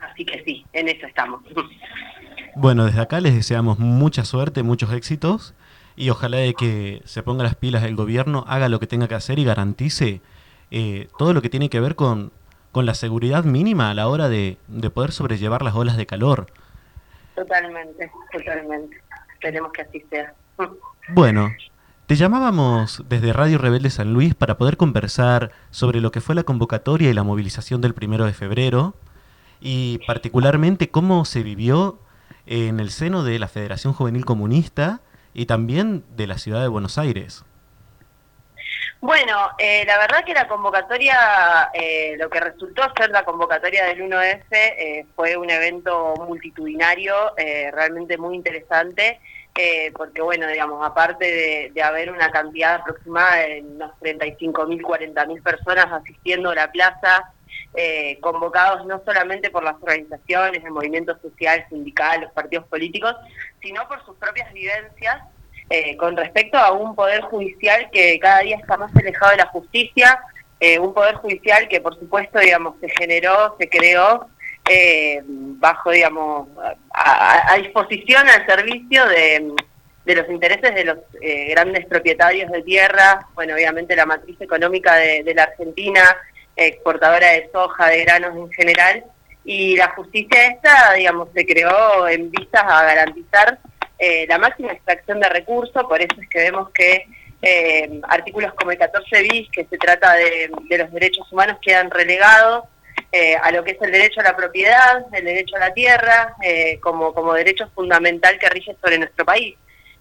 [0.00, 1.42] Así que sí, en eso estamos.
[2.60, 5.54] Bueno, desde acá les deseamos mucha suerte, muchos éxitos
[5.94, 9.14] y ojalá de que se ponga las pilas el gobierno, haga lo que tenga que
[9.14, 10.20] hacer y garantice
[10.72, 12.32] eh, todo lo que tiene que ver con,
[12.72, 16.48] con la seguridad mínima a la hora de, de poder sobrellevar las olas de calor.
[17.36, 19.00] Totalmente, totalmente.
[19.34, 20.34] Esperemos que así sea.
[21.10, 21.50] Bueno,
[22.06, 26.42] te llamábamos desde Radio Rebelde San Luis para poder conversar sobre lo que fue la
[26.42, 28.94] convocatoria y la movilización del primero de febrero
[29.60, 32.00] y particularmente cómo se vivió
[32.48, 35.00] en el seno de la Federación Juvenil Comunista
[35.34, 37.44] y también de la ciudad de Buenos Aires.
[39.00, 44.02] Bueno, eh, la verdad que la convocatoria, eh, lo que resultó ser la convocatoria del
[44.02, 49.20] 1F eh, fue un evento multitudinario, eh, realmente muy interesante,
[49.54, 55.42] eh, porque bueno, digamos, aparte de, de haber una cantidad aproximada de unos 35.000, 40.000
[55.44, 57.32] personas asistiendo a la plaza,
[57.74, 63.14] eh, convocados no solamente por las organizaciones, el movimiento social, sindical, los partidos políticos,
[63.62, 65.22] sino por sus propias vivencias
[65.70, 69.46] eh, con respecto a un poder judicial que cada día está más alejado de la
[69.46, 70.18] justicia,
[70.60, 74.28] eh, un poder judicial que por supuesto, digamos, se generó, se creó
[74.68, 76.48] eh, bajo, digamos,
[76.92, 79.52] a, a- disposición al servicio de,
[80.14, 85.32] los intereses de los eh, grandes propietarios de tierra, bueno, obviamente la matriz económica de
[85.34, 86.02] la Argentina,
[86.66, 89.04] exportadora de soja, de granos en general,
[89.44, 93.58] y la justicia esta, digamos, se creó en vistas a garantizar
[93.98, 97.06] eh, la máxima extracción de recursos, por eso es que vemos que
[97.40, 101.90] eh, artículos como el 14 bis, que se trata de, de los derechos humanos, quedan
[101.90, 102.64] relegados
[103.10, 106.34] eh, a lo que es el derecho a la propiedad, el derecho a la tierra,
[106.42, 109.56] eh, como, como derecho fundamental que rige sobre nuestro país.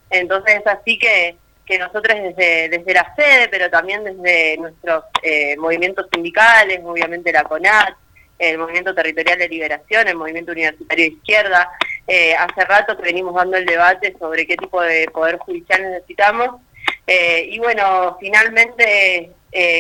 [0.09, 1.37] Entonces es así que,
[1.67, 7.43] que nosotros desde, desde la sede, pero también desde nuestros eh, movimientos sindicales, obviamente la
[7.43, 7.93] CONAT,
[8.39, 11.69] el Movimiento Territorial de Liberación, el Movimiento Universitario de Izquierda,
[12.07, 16.61] eh, hace rato que venimos dando el debate sobre qué tipo de poder judicial necesitamos.
[17.05, 19.31] Eh, y bueno, finalmente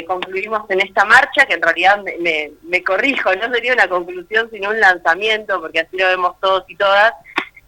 [0.07, 4.49] concluimos en esta marcha, que en realidad me, me- me corrijo, no sería una conclusión
[4.51, 7.13] sino un lanzamiento, porque así lo vemos todos y todas.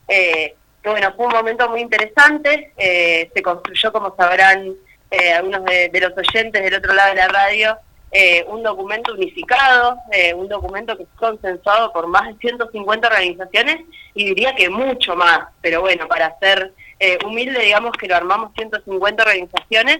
[0.08, 4.74] Eh, que bueno, fue un momento muy interesante, eh, se construyó, como sabrán
[5.12, 7.78] eh, algunos de, de los oyentes del otro lado de la radio,
[8.12, 13.82] eh, un documento unificado, eh, un documento que es consensuado por más de 150 organizaciones
[14.16, 18.52] y diría que mucho más, pero bueno, para ser eh, humilde digamos que lo armamos
[18.56, 20.00] 150 organizaciones,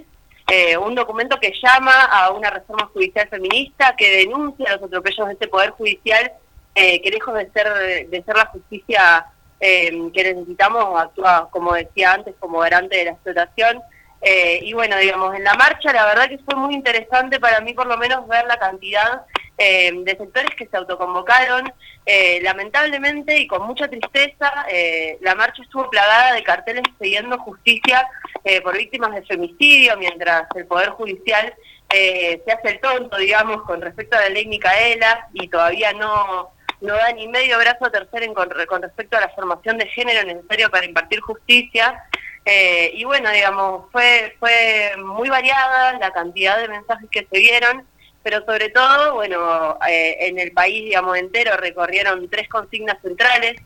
[0.82, 5.48] un documento que llama a una reforma judicial feminista, que denuncia los atropellos de este
[5.48, 6.32] poder judicial,
[6.74, 9.28] que lejos de ser, de ser la justicia
[9.60, 13.82] eh, que necesitamos, actúa, como decía antes, como garante de la explotación,
[14.22, 17.74] eh, y bueno, digamos, en la marcha la verdad que fue muy interesante para mí
[17.74, 19.22] por lo menos ver la cantidad
[19.58, 21.72] eh, de sectores que se autoconvocaron.
[22.06, 28.08] Eh, lamentablemente y con mucha tristeza, eh, la marcha estuvo plagada de carteles pidiendo justicia
[28.44, 31.54] eh, por víctimas de femicidio, mientras el Poder Judicial
[31.94, 36.52] eh, se hace el tonto, digamos, con respecto a la ley Micaela y todavía no,
[36.82, 40.24] no da ni medio brazo a tercer en con, respecto a la formación de género
[40.24, 42.04] necesario para impartir justicia.
[42.46, 47.86] Eh, y bueno, digamos, fue, fue muy variada la cantidad de mensajes que se vieron,
[48.24, 53.62] pero sobre todo, bueno, eh, en el país, digamos, entero recorrieron tres consignas centrales,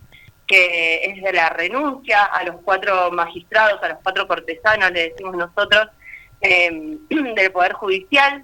[0.47, 5.35] que es de la renuncia a los cuatro magistrados, a los cuatro cortesanos, le decimos
[5.35, 5.87] nosotros,
[6.41, 8.43] eh, del Poder Judicial,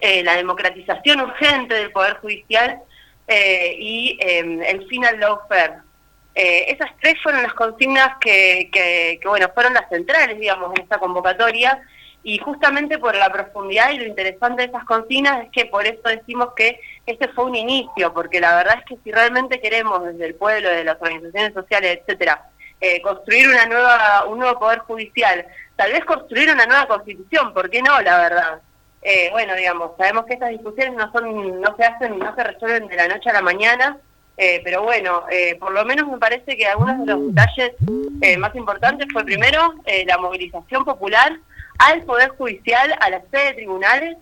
[0.00, 2.82] eh, la democratización urgente del Poder Judicial
[3.26, 5.78] eh, y eh, el final lawfare.
[6.34, 10.82] Eh, esas tres fueron las consignas que, que, que, bueno, fueron las centrales, digamos, en
[10.82, 11.82] esta convocatoria
[12.24, 16.02] y justamente por la profundidad y lo interesante de esas consignas es que por eso
[16.04, 20.26] decimos que este fue un inicio, porque la verdad es que si realmente queremos desde
[20.26, 22.48] el pueblo, desde las organizaciones sociales, etcétera,
[22.80, 25.46] eh, construir una nueva, un nuevo poder judicial,
[25.76, 28.60] tal vez construir una nueva constitución, ¿por qué no, la verdad?
[29.02, 32.86] Eh, bueno, digamos, sabemos que estas discusiones no son, no se hacen, no se resuelven
[32.86, 33.98] de la noche a la mañana,
[34.36, 37.72] eh, pero bueno, eh, por lo menos me parece que algunos de los detalles
[38.22, 41.36] eh, más importantes fue primero eh, la movilización popular
[41.78, 44.16] al Poder Judicial, a la sede de tribunales,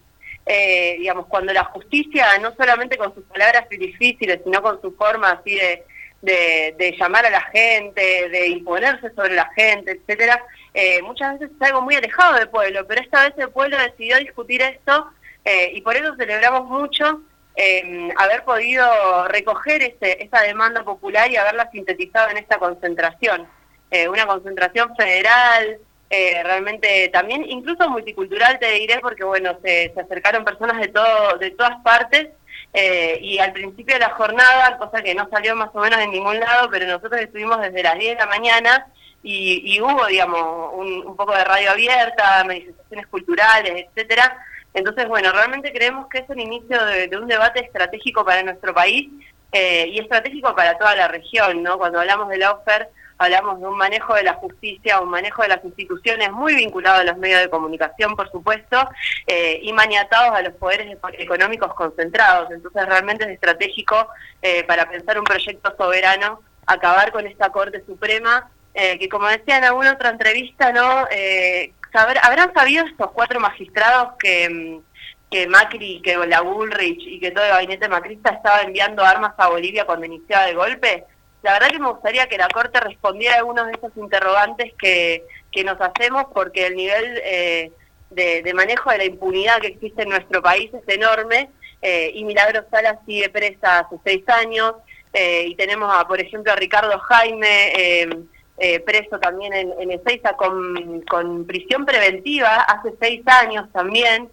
[0.46, 5.30] eh, digamos, cuando la justicia, no solamente con sus palabras difíciles, sino con su forma
[5.30, 5.84] así de,
[6.22, 10.44] de, llamar a la gente, de imponerse sobre la gente, etcétera,
[10.74, 14.18] eh, muchas veces es algo muy alejado del pueblo, pero esta vez el pueblo decidió
[14.18, 15.10] discutir esto
[15.44, 17.22] eh, y por eso celebramos mucho
[17.56, 23.46] eh, haber podido recoger ese, esa demanda popular y haberla sintetizado en esta concentración.
[23.90, 25.78] Eh, una concentración federal,
[26.10, 31.38] eh, realmente también incluso multicultural te diré porque bueno se, se acercaron personas de todo
[31.38, 32.30] de todas partes
[32.72, 36.12] eh, y al principio de la jornada cosa que no salió más o menos en
[36.12, 38.86] ningún lado pero nosotros estuvimos desde las 10 de la mañana
[39.22, 44.38] y, y hubo digamos un, un poco de radio abierta manifestaciones culturales etcétera.
[44.72, 49.08] Entonces bueno realmente creemos que es el inicio de, un debate estratégico para nuestro país
[49.50, 52.88] eh, y estratégico para toda la región no cuando hablamos de la OFER
[53.20, 57.04] hablamos de un manejo de la justicia, un manejo de las instituciones muy vinculado a
[57.04, 58.88] los medios de comunicación, por supuesto,
[59.26, 62.50] eh, y maniatados a los poderes económicos concentrados.
[62.50, 64.08] Entonces realmente es estratégico
[64.40, 69.58] eh, para pensar un proyecto soberano, acabar con esta Corte Suprema, eh, que como decía
[69.58, 71.06] en alguna otra entrevista, ¿no?
[71.10, 74.80] Eh, saber, habrán sabido estos cuatro magistrados que...
[75.30, 79.48] que Macri, que la Bullrich y que todo el gabinete macrista estaba enviando armas a
[79.48, 81.04] Bolivia cuando iniciaba el golpe,
[81.42, 85.24] la verdad que me gustaría que la Corte respondiera a algunos de esos interrogantes que,
[85.50, 87.72] que nos hacemos porque el nivel eh,
[88.10, 92.64] de, manejo de la impunidad que existe en nuestro país es enorme eh, y Milagros
[92.70, 94.74] Salas sigue presa hace seis años
[95.12, 100.34] eh, y tenemos, a, por ejemplo, a Ricardo Jaime eh, preso también en, en Ezeiza
[100.34, 104.28] con, con prisión preventiva hace seis años también,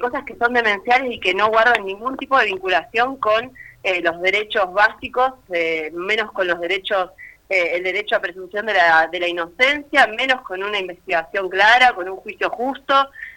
[0.00, 3.52] cosas que son demenciales y que no guardan ningún tipo de vinculación con
[3.84, 7.10] eh, los derechos básicos, eh, menos con los derechos,
[7.48, 11.92] eh, el derecho a presunción de la, de la inocencia, menos con una investigación clara,
[11.92, 12.94] con un juicio justo.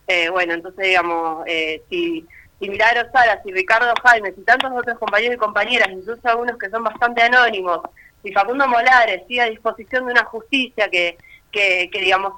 [0.08, 2.26] Eh, bueno, entonces, digamos, eh, si,
[2.60, 6.70] si Milagros Salas y Ricardo Jaime y tantos otros compañeros y compañeras, incluso algunos que
[6.70, 7.82] son bastante anónimos,
[8.24, 11.18] si Facundo Molares sigue a disposición de una justicia que,
[11.52, 12.34] que, que digamos,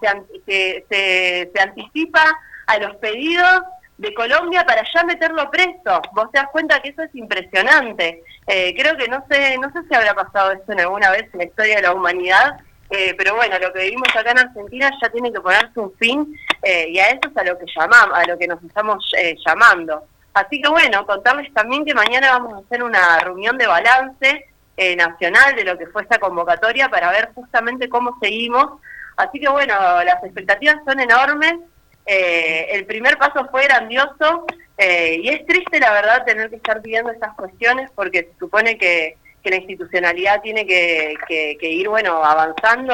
[0.46, 2.24] se, se, se anticipa
[2.66, 3.62] a los pedidos
[4.00, 6.02] de Colombia para ya meterlo preso.
[6.14, 8.24] Vos te das cuenta que eso es impresionante.
[8.48, 11.40] Eh, creo que no sé, no sé si habrá pasado esto en alguna vez en
[11.40, 12.58] la historia de la humanidad,
[12.90, 16.34] eh, pero bueno, lo que vivimos acá en Argentina ya tiene que ponerse un fin
[16.64, 19.36] eh, y a eso es a lo que llamamos, a lo que nos estamos eh,
[19.46, 20.04] llamando.
[20.34, 24.46] Así que bueno, contarles también que mañana vamos a hacer una reunión de balance
[24.78, 28.80] eh, nacional de lo que fue esta convocatoria para ver justamente cómo seguimos.
[29.18, 29.76] Así que bueno,
[30.06, 31.56] las expectativas son enormes.
[32.06, 34.46] Eh, el primer paso fue grandioso
[34.78, 38.78] eh, y es triste la verdad tener que estar pidiendo estas cuestiones porque se supone
[38.78, 41.16] que, la institucionalidad tiene que,
[41.60, 42.94] ir bueno avanzando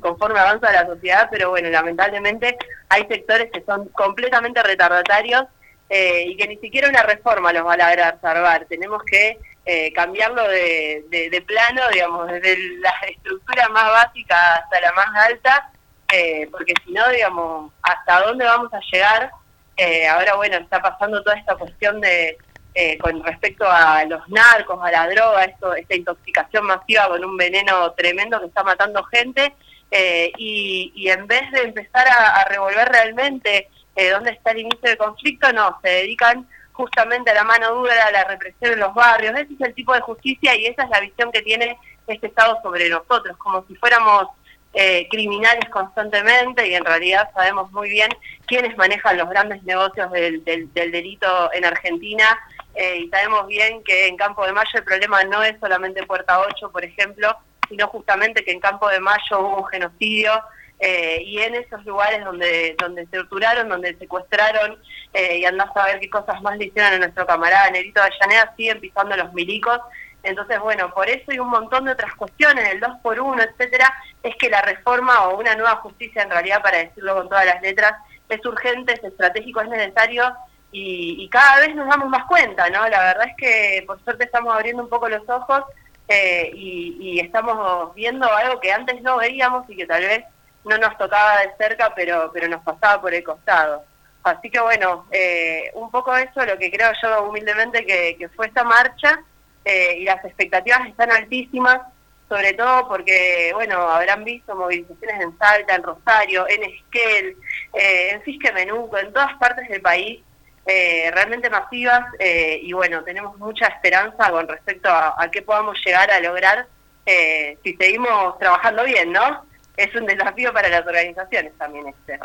[0.00, 2.58] conforme avanza la sociedad, pero bueno, lamentablemente
[2.90, 5.44] hay sectores que son completamente retardatarios
[5.88, 8.66] eh, y que ni siquiera una reforma los va a lograr salvar.
[8.66, 14.80] Tenemos que eh, cambiarlo de, de- de plano, digamos, desde la estructura más básica hasta
[14.82, 15.70] la más alta,
[16.12, 19.30] eh, porque si no, digamos, ¿hasta dónde vamos a llegar?
[19.76, 22.38] Eh, ahora, bueno, está pasando toda esta cuestión de
[22.74, 27.36] eh, con respecto a los narcos, a la droga, esto, esta intoxicación masiva con un
[27.36, 29.54] veneno tremendo que está matando gente,
[29.90, 34.60] eh, y, y en vez de empezar a, a revolver realmente eh, dónde está el
[34.60, 38.80] inicio del conflicto, no, se dedican justamente a la mano dura, a la represión en
[38.80, 39.34] los barrios.
[39.34, 41.78] Ese es el tipo de justicia y esa es la visión que tiene
[42.08, 44.26] este Estado sobre nosotros, como si fuéramos
[44.74, 48.10] eh, criminales constantemente y en realidad sabemos muy bien
[48.46, 52.38] quiénes manejan los grandes negocios del, del, del delito en Argentina
[52.74, 56.40] eh, y sabemos bien que en Campo de Mayo el problema no es solamente Puerta
[56.40, 57.36] 8, por ejemplo,
[57.68, 60.32] sino justamente que en Campo de Mayo hubo un genocidio
[60.80, 64.76] eh, y en esos lugares donde donde torturaron, donde secuestraron
[65.12, 68.52] eh, y andás a ver qué cosas más le hicieron a nuestro camarada Nerito Avellaneda,
[68.56, 69.78] siguen pisando los milicos.
[70.24, 73.92] Entonces, bueno, por eso y un montón de otras cuestiones, el 2 por 1 etcétera,
[74.22, 77.60] es que la reforma o una nueva justicia, en realidad, para decirlo con todas las
[77.62, 77.92] letras,
[78.28, 80.34] es urgente, es estratégico, es necesario
[80.72, 82.88] y, y cada vez nos damos más cuenta, ¿no?
[82.88, 85.62] La verdad es que por suerte estamos abriendo un poco los ojos
[86.08, 90.24] eh, y, y estamos viendo algo que antes no veíamos y que tal vez
[90.64, 93.84] no nos tocaba de cerca, pero, pero nos pasaba por el costado.
[94.24, 98.46] Así que bueno, eh, un poco eso lo que creo yo humildemente que, que fue
[98.46, 99.20] esta marcha
[99.64, 101.80] eh, y las expectativas están altísimas.
[102.28, 107.36] sobre todo porque, bueno, habrán visto movilizaciones en Salta, en Rosario, en Esquel,
[107.74, 110.20] eh, en Fisque Menuco, en todas partes del país,
[110.66, 115.76] eh, realmente masivas, eh, y bueno, tenemos mucha esperanza con respecto a, a qué podamos
[115.84, 116.66] llegar a lograr
[117.06, 119.44] eh, si seguimos trabajando bien, ¿no?
[119.76, 122.18] Es un desafío para las organizaciones también este.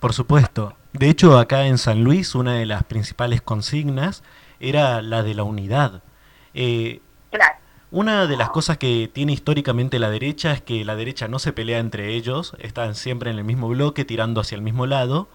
[0.00, 0.76] Por supuesto.
[0.92, 4.22] De hecho, acá en San Luis, una de las principales consignas
[4.60, 6.02] era la de la unidad.
[6.54, 7.00] Eh,
[7.30, 7.56] Claro.
[7.90, 11.52] Una de las cosas que tiene históricamente la derecha es que la derecha no se
[11.52, 15.28] pelea entre ellos, están siempre en el mismo bloque, tirando hacia el mismo lado,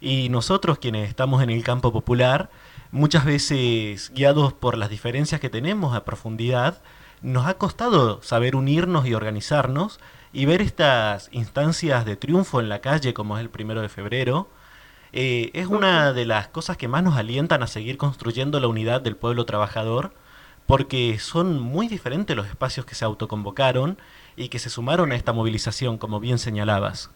[0.00, 2.48] y nosotros quienes estamos en el campo popular,
[2.90, 6.82] muchas veces guiados por las diferencias que tenemos a profundidad,
[7.20, 10.00] nos ha costado saber unirnos y organizarnos
[10.32, 14.48] y ver estas instancias de triunfo en la calle como es el primero de febrero,
[15.12, 19.00] eh, es una de las cosas que más nos alientan a seguir construyendo la unidad
[19.00, 20.12] del pueblo trabajador,
[20.66, 23.98] porque son muy diferentes los espacios que se autoconvocaron
[24.36, 27.10] y que se sumaron a esta movilización, como bien señalabas.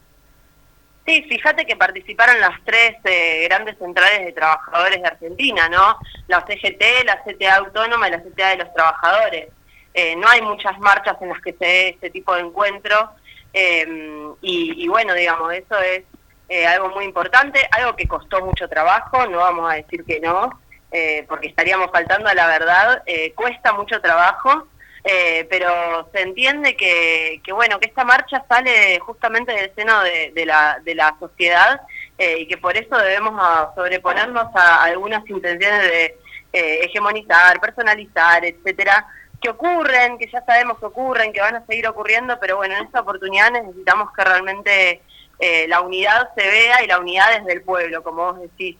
[1.07, 5.99] Sí, fíjate que participaron las tres eh, grandes centrales de trabajadores de Argentina, ¿no?
[6.29, 9.49] La CGT, la CTA Autónoma y la CTA de los Trabajadores.
[9.93, 13.11] Eh, no hay muchas marchas en las que se dé este tipo de encuentro
[13.53, 16.05] eh, y, bueno, digamos, eso es
[16.49, 20.61] eh, algo muy importante, algo que costó mucho trabajo, no vamos a decir que no,
[20.91, 24.69] eh, porque estaríamos faltando a la verdad, eh, cuesta mucho trabajo,
[25.05, 30.45] eh, pero se entiende que, que, bueno, que esta marcha sale justamente del seno de,
[30.45, 31.81] la, de la sociedad
[32.19, 36.17] eh, y que por eso debemos a sobreponernos a algunas intenciones de
[36.53, 39.07] hegemonizar, personalizar, etcétera,
[39.41, 42.85] que ocurren, que ya sabemos que ocurren, que van a seguir ocurriendo, pero bueno, en
[42.85, 45.03] esta oportunidad necesitamos que realmente
[45.39, 48.77] eh, la unidad se vea y la unidad es del pueblo, como vos decís.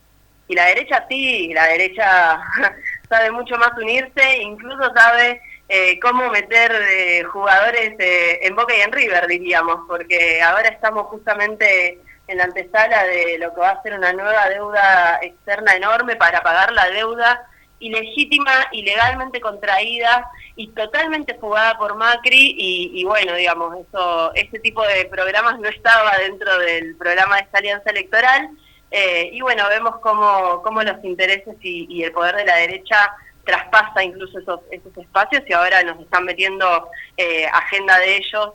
[0.51, 2.41] Y la derecha sí, la derecha
[3.09, 8.81] sabe mucho más unirse, incluso sabe eh, cómo meter eh, jugadores eh, en Boca y
[8.81, 13.83] en River, diríamos, porque ahora estamos justamente en la antesala de lo que va a
[13.83, 17.47] ser una nueva deuda externa enorme para pagar la deuda
[17.79, 24.85] ilegítima, ilegalmente contraída y totalmente fugada por Macri y, y bueno, digamos, eso, este tipo
[24.85, 28.51] de programas no estaba dentro del programa de esta alianza electoral
[28.91, 33.15] eh, y bueno, vemos cómo, cómo los intereses y, y, el poder de la derecha
[33.45, 38.51] traspasa incluso esos, esos espacios y ahora nos están metiendo eh, agenda de ellos,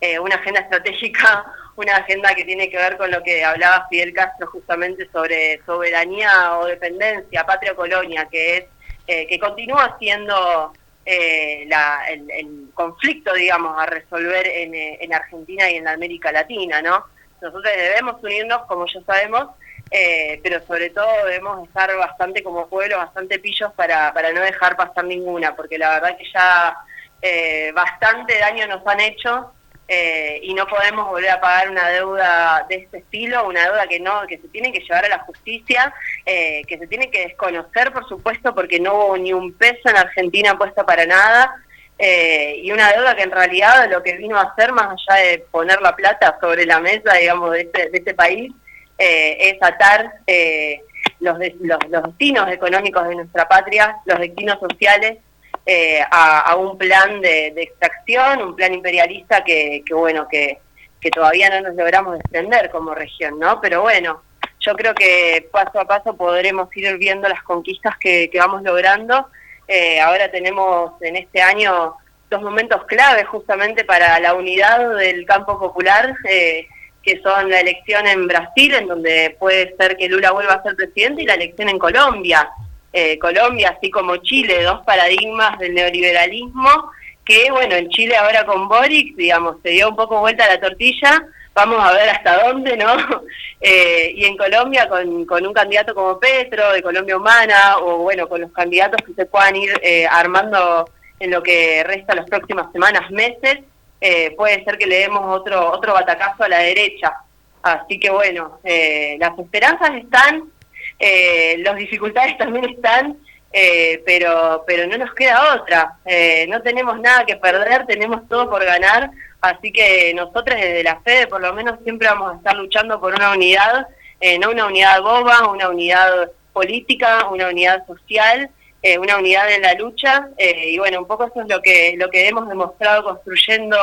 [0.00, 1.44] eh, una agenda estratégica,
[1.76, 6.58] una agenda que tiene que ver con lo que hablaba Fidel Castro justamente sobre soberanía
[6.58, 8.64] o dependencia, patria o colonia, que es
[9.06, 10.72] eh, que continúa siendo
[11.04, 16.30] eh, la, el, conflicto, digamos, a resolver en, eh, en, Argentina y en la América
[16.30, 17.06] Latina, ¿no?
[17.42, 19.48] Nosotros debemos unirnos, como ya sabemos,
[19.90, 24.76] eh, pero sobre todo debemos estar bastante como pueblo, bastante pillos para, para no dejar
[24.76, 26.76] pasar ninguna, porque la verdad que ya
[27.22, 29.52] eh, bastante daño nos han hecho
[29.92, 33.98] eh, y no podemos volver a pagar una deuda de este estilo, una deuda que
[33.98, 35.92] no que se tiene que llevar a la justicia,
[36.24, 39.96] eh, que se tiene que desconocer, por supuesto, porque no hubo ni un peso en
[39.96, 41.56] Argentina puesta para nada,
[41.98, 45.38] eh, y una deuda que en realidad lo que vino a hacer, más allá de
[45.50, 48.52] poner la plata sobre la mesa, digamos, de este, de este país,
[49.00, 50.82] eh, es atar eh,
[51.20, 55.18] los, de, los, los destinos económicos de nuestra patria, los destinos sociales,
[55.66, 60.58] eh, a, un plan de, extracción, un plan imperialista que, que bueno, que,
[61.00, 63.60] que, todavía no nos logramos desprender como región, ¿no?
[63.60, 64.22] Pero bueno,
[64.60, 69.28] yo creo que paso a paso podremos ir viendo las conquistas que, que vamos logrando.
[69.68, 71.94] Eh, ahora tenemos en este año
[72.28, 76.66] dos momentos claves justamente para la unidad del campo popular, eh,
[77.02, 80.76] que son la elección en Brasil, en donde puede ser que Lula vuelva a ser
[80.76, 82.48] presidente, y la elección en Colombia
[82.92, 86.90] eh, Colombia, así como Chile, dos paradigmas del neoliberalismo,
[87.24, 91.24] que bueno, en Chile ahora con Boric, digamos, se dio un poco vuelta la tortilla,
[91.54, 92.96] vamos a ver hasta dónde, ¿no?
[93.62, 98.26] Eh, y en Colombia con, con, un candidato como Petro, de Colombia Humana, o bueno,
[98.26, 100.88] con los candidatos que se puedan ir eh, armando
[101.18, 103.58] en lo que resta las próximas semanas, meses,
[104.00, 107.14] eh, puede ser que le demos otro, otro batacazo a la derecha.
[107.62, 110.50] Así que bueno, las esperanzas están,
[110.98, 113.18] eh, las dificultades también están,
[113.52, 115.96] eh, pero, pero no nos queda otra.
[116.04, 121.00] Eh, no tenemos nada que perder, tenemos todo por ganar, así que nosotros desde la
[121.00, 123.88] FEDE por lo menos siempre vamos a estar luchando por una unidad,
[124.20, 128.50] eh, no una unidad boba, una unidad política, una unidad social,
[128.82, 132.08] eh, una unidad en la lucha, y bueno, un poco eso es lo que, lo
[132.08, 133.76] que hemos demostrado construyendo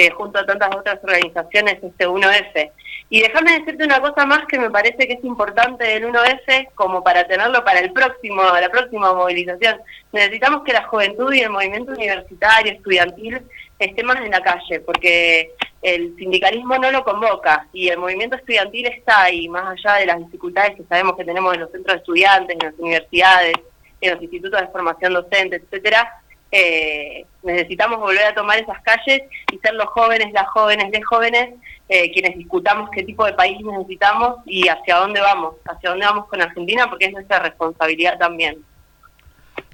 [0.00, 2.70] eh, junto a tantas otras organizaciones, este 1F.
[3.10, 7.02] Y déjame decirte una cosa más que me parece que es importante del 1F, como
[7.02, 9.80] para tenerlo para el próximo, la próxima movilización.
[10.12, 13.42] Necesitamos que la juventud y el movimiento universitario, estudiantil,
[13.76, 15.50] esté más en la calle, porque
[15.82, 20.18] el sindicalismo no lo convoca y el movimiento estudiantil está ahí, más allá de las
[20.18, 23.56] dificultades que sabemos que tenemos en los centros de estudiantes, en las universidades,
[24.00, 26.22] en los institutos de formación docente, etcétera.
[26.50, 29.22] Eh, necesitamos volver a tomar esas calles
[29.52, 31.54] y ser los jóvenes, las jóvenes, de jóvenes,
[31.88, 36.26] eh, quienes discutamos qué tipo de país necesitamos y hacia dónde vamos, hacia dónde vamos
[36.26, 38.64] con Argentina, porque es nuestra responsabilidad también.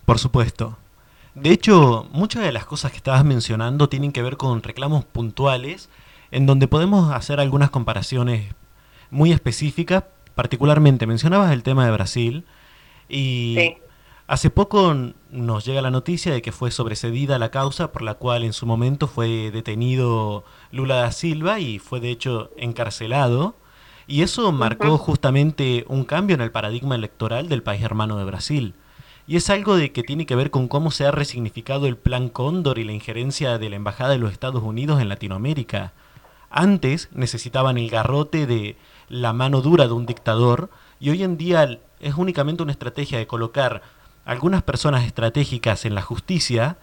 [0.04, 0.76] Por supuesto.
[1.34, 5.90] De hecho, muchas de las cosas que estabas mencionando tienen que ver con reclamos puntuales,
[6.30, 8.52] en donde podemos hacer algunas comparaciones
[9.10, 10.04] muy específicas.
[10.34, 12.44] Particularmente, mencionabas el tema de Brasil
[13.08, 13.83] y Sí.
[14.26, 14.94] Hace poco
[15.30, 18.66] nos llega la noticia de que fue sobresedida la causa por la cual en su
[18.66, 23.56] momento fue detenido Lula da Silva y fue de hecho encarcelado.
[24.06, 28.74] Y eso marcó justamente un cambio en el paradigma electoral del país hermano de Brasil.
[29.26, 32.28] Y es algo de que tiene que ver con cómo se ha resignificado el Plan
[32.28, 35.94] Cóndor y la injerencia de la Embajada de los Estados Unidos en Latinoamérica.
[36.50, 38.76] Antes necesitaban el garrote de
[39.08, 40.68] la mano dura de un dictador
[41.00, 43.82] y hoy en día es únicamente una estrategia de colocar
[44.24, 46.76] algunas personas estratégicas en la justicia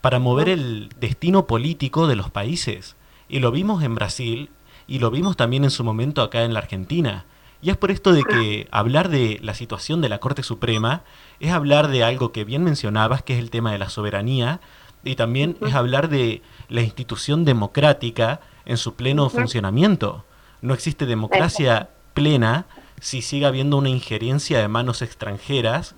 [0.00, 2.96] para mover el destino político de los países.
[3.28, 4.50] Y lo vimos en Brasil
[4.86, 7.24] y lo vimos también en su momento acá en la Argentina.
[7.62, 11.02] Y es por esto de que hablar de la situación de la Corte Suprema
[11.40, 14.60] es hablar de algo que bien mencionabas, que es el tema de la soberanía,
[15.02, 20.24] y también es hablar de la institución democrática en su pleno funcionamiento.
[20.60, 22.66] No existe democracia plena
[23.00, 25.94] si sigue habiendo una injerencia de manos extranjeras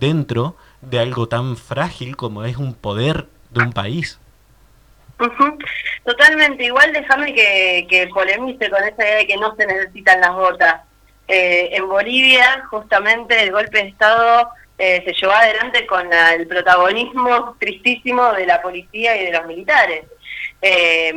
[0.00, 4.18] dentro de algo tan frágil como es un poder de un país.
[6.04, 10.32] Totalmente, igual déjame que, que polemice con esa idea de que no se necesitan las
[10.32, 10.80] botas.
[11.28, 14.48] Eh, en Bolivia, justamente, el golpe de Estado
[14.78, 19.46] eh, se llevó adelante con la- el protagonismo tristísimo de la policía y de los
[19.46, 20.06] militares.
[20.62, 21.12] Eh,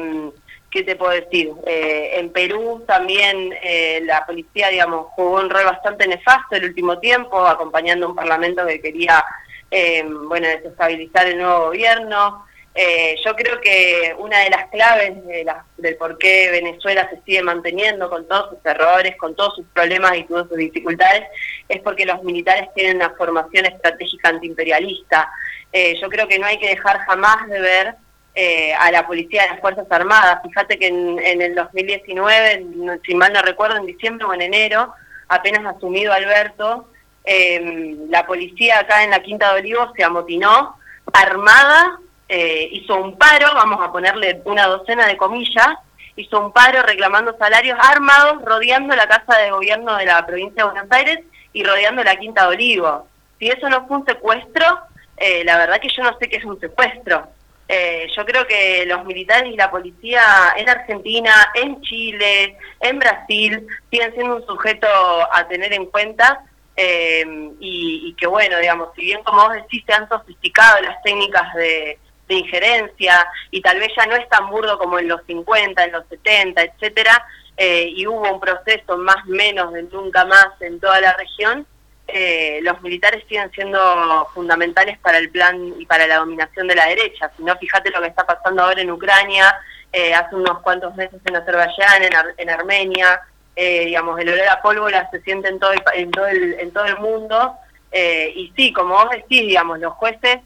[0.73, 1.51] ¿Qué te puedo decir?
[1.67, 6.97] Eh, en Perú también eh, la policía, digamos, jugó un rol bastante nefasto el último
[6.97, 9.23] tiempo, acompañando un parlamento que quería,
[9.69, 12.47] eh, bueno, desestabilizar el nuevo gobierno.
[12.73, 17.21] Eh, yo creo que una de las claves de la- del por qué Venezuela se
[17.21, 21.21] sigue manteniendo con todos sus errores, con todos sus problemas y todas sus dificultades,
[21.69, 25.31] es porque los militares tienen una formación estratégica antiimperialista.
[25.71, 27.95] Eh, yo creo que no hay que dejar jamás de ver
[28.35, 30.39] eh, a la policía de las Fuerzas Armadas.
[30.43, 34.41] Fíjate que en, en el 2019, no- si mal no recuerdo, en diciembre o en
[34.41, 34.93] enero,
[35.29, 36.89] apenas asumido Alberto,
[37.25, 40.77] eh, la policía acá en la Quinta de Olivos se amotinó,
[41.13, 45.67] armada, eh, hizo un paro, vamos a ponerle una docena de comillas,
[46.15, 50.69] hizo un paro reclamando salarios armados, rodeando la Casa de Gobierno de la provincia de
[50.71, 51.19] Buenos Aires
[51.53, 53.03] y rodeando la Quinta de Olivos.
[53.39, 54.79] Si eso no fue un secuestro,
[55.17, 57.27] eh, la verdad que yo no sé qué es un secuestro.
[57.75, 60.21] Eh, yo creo que los militares y la policía
[60.55, 66.45] en Argentina, en Chile, en Brasil, siguen siendo un sujeto a tener en cuenta
[66.75, 67.25] eh,
[67.59, 71.97] y, que bueno, digamos, si bien como vos decís se han sofisticado las técnicas de,
[72.27, 75.93] de injerencia y tal vez ya no es tan burdo como en los 50, en
[75.93, 77.25] los 70, etcétera,
[77.57, 81.65] eh, y hubo un proceso más menos de nunca más en toda la región,
[82.07, 86.87] eh, los militares siguen siendo fundamentales para el plan y para la dominación de la
[86.87, 87.31] derecha.
[87.37, 89.55] Si no, fíjate lo que está pasando ahora en Ucrania,
[89.91, 93.21] eh, hace unos cuantos meses en Azerbaiyán, en, Ar- en Armenia,
[93.55, 96.71] eh, digamos, el olor a pólvora se siente en todo el, en todo el, en
[96.71, 97.55] todo el mundo.
[97.91, 100.39] eh, y sí, como vos decís, digamos, los jueces,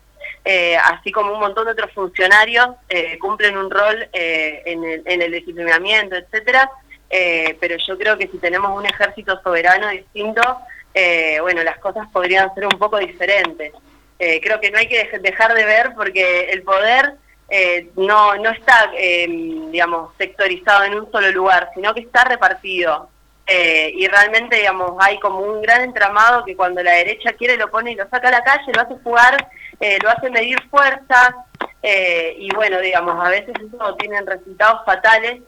[0.44, 2.70] eh, así como un montón de otros funcionarios,
[3.20, 6.70] cumplen un rol en, el, en el legitimamiento, etcétera.
[7.60, 10.42] pero yo creo que si tenemos un ejército soberano distinto,
[11.00, 13.72] eh, bueno, las cosas podrían ser un poco diferentes.
[14.20, 17.14] Eh, creo que no hay que dej- dejar de ver porque el poder
[17.50, 19.28] eh, no, no está, eh,
[19.76, 23.10] digamos, sectorizado en un solo lugar, sino que está repartido.
[23.46, 27.70] Eh, y realmente, digamos, hay como un gran entramado que cuando la derecha quiere lo
[27.70, 29.36] pone y lo saca a la calle, lo hace jugar,
[29.80, 31.20] eh, lo hace medir fuerza,
[31.84, 35.42] eh, y bueno, digamos, a veces eso tiene resultados fatales,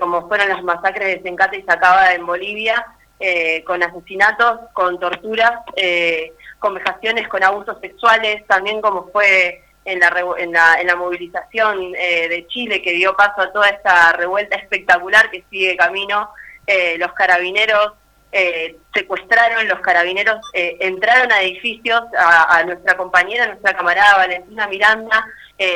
[0.00, 2.76] como fueron las masacres de Sencate y Sacaba en Bolivia,
[3.20, 10.00] eh, con asesinatos, con torturas, eh, con vejaciones, con abusos sexuales, también como fue en
[10.00, 14.12] la, en la, en la movilización eh, de Chile que dio paso a toda esta
[14.12, 16.30] revuelta espectacular que sigue camino.
[16.66, 17.94] Eh, los carabineros
[18.30, 25.26] eh, secuestraron, los carabineros eh, entraron a edificios, a, nuestra compañera, nuestra camarada Valentina Miranda,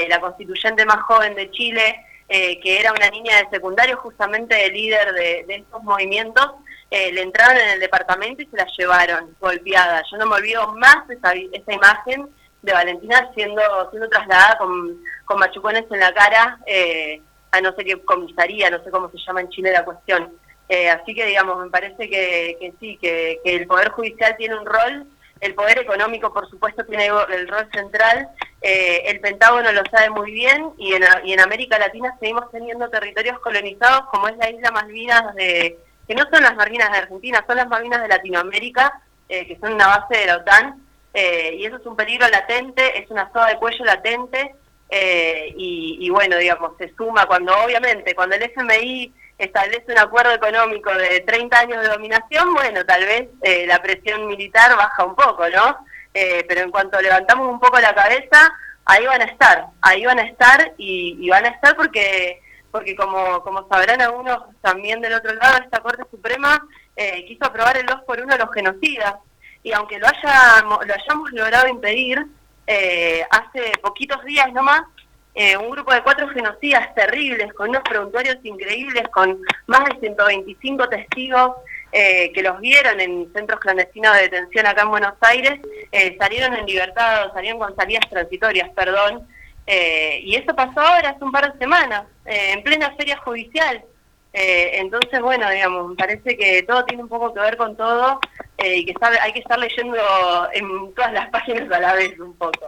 [0.08, 5.44] la constituyente más joven de Chile, que era una niña de secundario, justamente líder de,
[5.48, 6.52] de estos movimientos,
[6.92, 10.02] eh, le entraron en el departamento y se la llevaron golpeada.
[10.10, 12.28] Yo no me olvido más de esa, esa imagen
[12.60, 17.86] de Valentina siendo, siendo trasladada con, con machucones en la cara eh, a no sé
[17.86, 20.34] qué comisaría, no sé cómo se llama en Chile la cuestión.
[20.68, 24.66] Eh, así que, digamos, me parece que, que sí, que, el Poder Judicial tiene un
[24.66, 25.06] rol,
[25.40, 28.28] el Poder Económico, por supuesto, tiene el rol central,
[28.60, 32.90] eh, el Pentágono lo sabe muy bien y en, y en América Latina seguimos teniendo
[32.90, 35.78] territorios colonizados como es la isla Malvinas, de,
[36.12, 39.72] que no son las Malvinas de Argentina, son las Malvinas de Latinoamérica, eh, que son
[39.72, 40.82] una base de la OTAN,
[41.14, 44.54] eh, y eso es un peligro latente, es una soga de cuello latente,
[44.90, 50.32] eh, y, y bueno, digamos, se suma cuando obviamente, cuando el FMI establece un acuerdo
[50.32, 55.16] económico de 30 años de dominación, bueno, tal vez eh, la presión militar baja un
[55.16, 55.78] poco, ¿no?
[56.12, 58.52] Eh, pero en cuanto levantamos un poco la cabeza,
[58.84, 62.42] ahí van a estar, ahí van a estar y, y van a estar porque
[62.72, 66.66] porque como, como sabrán algunos también del otro lado, esta Corte Suprema
[66.96, 69.14] eh, quiso aprobar el 2 por 1 a los genocidas.
[69.62, 72.26] Y aunque lo, haya, lo hayamos logrado impedir,
[72.66, 74.82] eh, hace poquitos días nomás,
[75.34, 80.88] eh, un grupo de cuatro genocidas terribles, con unos preguntorios increíbles, con más de 125
[80.90, 81.52] testigos
[81.90, 85.58] eh, que los vieron en centros clandestinos de detención acá en Buenos Aires,
[85.90, 89.26] eh, salieron en libertad, salieron con salidas transitorias, perdón,
[89.66, 93.84] eh, y eso pasó ahora hace un par de semanas, eh, en plena feria judicial.
[94.32, 98.18] Eh, entonces, bueno, digamos, me parece que todo tiene un poco que ver con todo
[98.58, 99.96] eh, y que sabe, hay que estar leyendo
[100.54, 102.60] en todas las páginas a la vez un poco.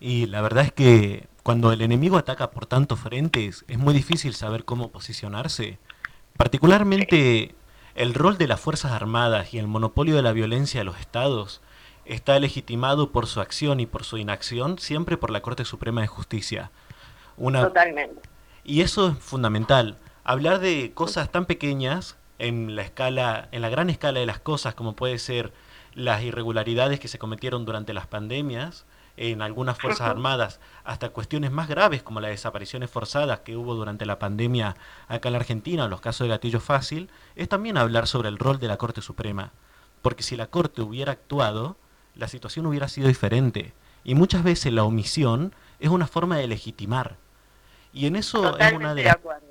[0.00, 4.34] Y la verdad es que cuando el enemigo ataca por tantos frentes, es muy difícil
[4.34, 5.78] saber cómo posicionarse.
[6.36, 7.54] Particularmente
[7.94, 11.60] el rol de las Fuerzas Armadas y el monopolio de la violencia de los estados
[12.04, 16.06] está legitimado por su acción y por su inacción siempre por la Corte Suprema de
[16.06, 16.70] Justicia.
[17.36, 18.20] Una, Totalmente.
[18.64, 19.98] y eso es fundamental.
[20.24, 24.74] Hablar de cosas tan pequeñas en la escala, en la gran escala de las cosas,
[24.74, 25.52] como puede ser
[25.94, 28.84] las irregularidades que se cometieron durante las pandemias
[29.16, 34.06] en algunas fuerzas armadas, hasta cuestiones más graves como las desapariciones forzadas que hubo durante
[34.06, 34.74] la pandemia
[35.06, 38.38] acá en la Argentina, o los casos de gatillo fácil, es también hablar sobre el
[38.38, 39.52] rol de la Corte Suprema.
[40.00, 41.76] Porque si la Corte hubiera actuado,
[42.14, 43.72] la situación hubiera sido diferente.
[44.04, 47.16] Y muchas veces la omisión es una forma de legitimar.
[47.92, 49.46] Y en eso es una de de las acuerdo.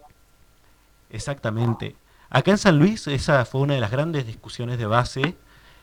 [1.10, 1.96] Exactamente.
[2.30, 5.36] Acá en San Luis esa fue una de las grandes discusiones de base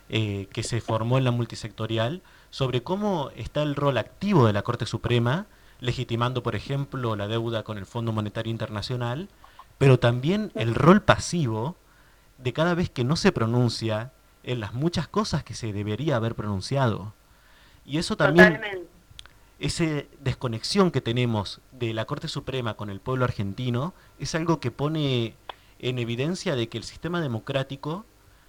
[0.09, 4.63] eh, que se formó en la multisectorial sobre cómo está el rol activo de la
[4.63, 5.47] Corte Suprema,
[5.81, 9.29] legitimando, por ejemplo, la deuda con el Fondo Monetario Internacional,
[9.77, 11.77] pero también el rol pasivo
[12.39, 14.13] de cada vez que no se pronuncia
[14.49, 17.13] en las muchas cosas que se debería haber pronunciado.
[17.85, 18.89] Y eso también Totalmente.
[19.59, 19.85] esa
[20.21, 25.37] desconexión que tenemos de la Corte Suprema con el pueblo argentino es algo que pone
[25.81, 28.07] en evidencia de que el sistema democrático,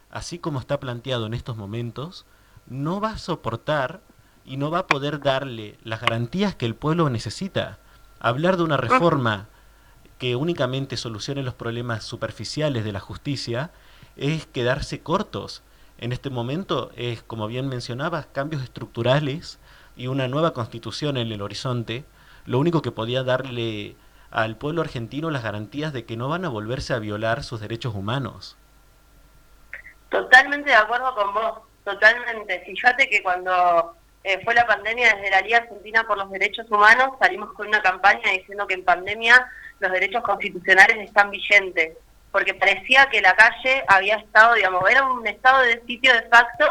[0.10, 2.26] así como está planteado en estos momentos,
[2.66, 4.00] no va a soportar
[4.46, 7.78] y no va a poder darle las garantías que el pueblo necesita.
[8.22, 9.50] Hablar de una reforma
[10.18, 13.72] que únicamente solucione los problemas superficiales de la justicia
[14.16, 15.62] es quedarse cortos.
[16.00, 19.60] En este momento es, como bien mencionabas, cambios estructurales
[19.98, 22.06] y una nueva constitución en el horizonte,
[22.46, 23.98] lo único que podía darle
[24.32, 27.96] al pueblo argentino las garantías de que no van a volverse a violar sus derechos
[27.96, 28.58] humanos.
[30.10, 32.62] Totalmente de acuerdo con vos, totalmente.
[32.66, 33.94] Fíjate que cuando
[34.24, 37.82] eh, fue la pandemia desde la Liga Argentina por los Derechos Humanos, salimos con una
[37.82, 41.98] campaña diciendo que en pandemia los derechos constitucionales están vigentes,
[42.32, 46.66] porque parecía que la calle había estado, digamos, era un estado de sitio de facto,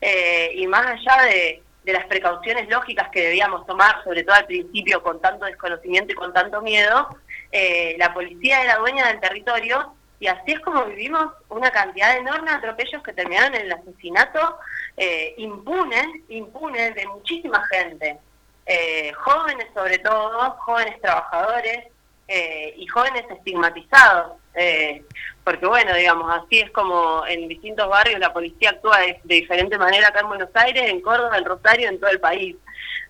[0.00, 4.46] eh, y más allá de, de las precauciones lógicas que debíamos tomar, sobre todo al
[4.46, 7.08] principio con tanto desconocimiento y con tanto miedo,
[7.52, 12.50] eh, la policía era dueña del territorio y así es como vivimos una cantidad enorme
[12.50, 14.58] de atropellos que terminaron en el asesinato
[14.96, 18.18] eh, impune, impune de muchísima gente,
[18.64, 21.88] eh, jóvenes sobre todo, jóvenes trabajadores
[22.28, 25.02] eh, y jóvenes estigmatizados, eh,
[25.42, 30.08] porque bueno, digamos, así es como en distintos barrios la policía actúa de, diferente manera
[30.08, 32.56] acá en Buenos Aires, en Córdoba, en Rosario, en todo el país.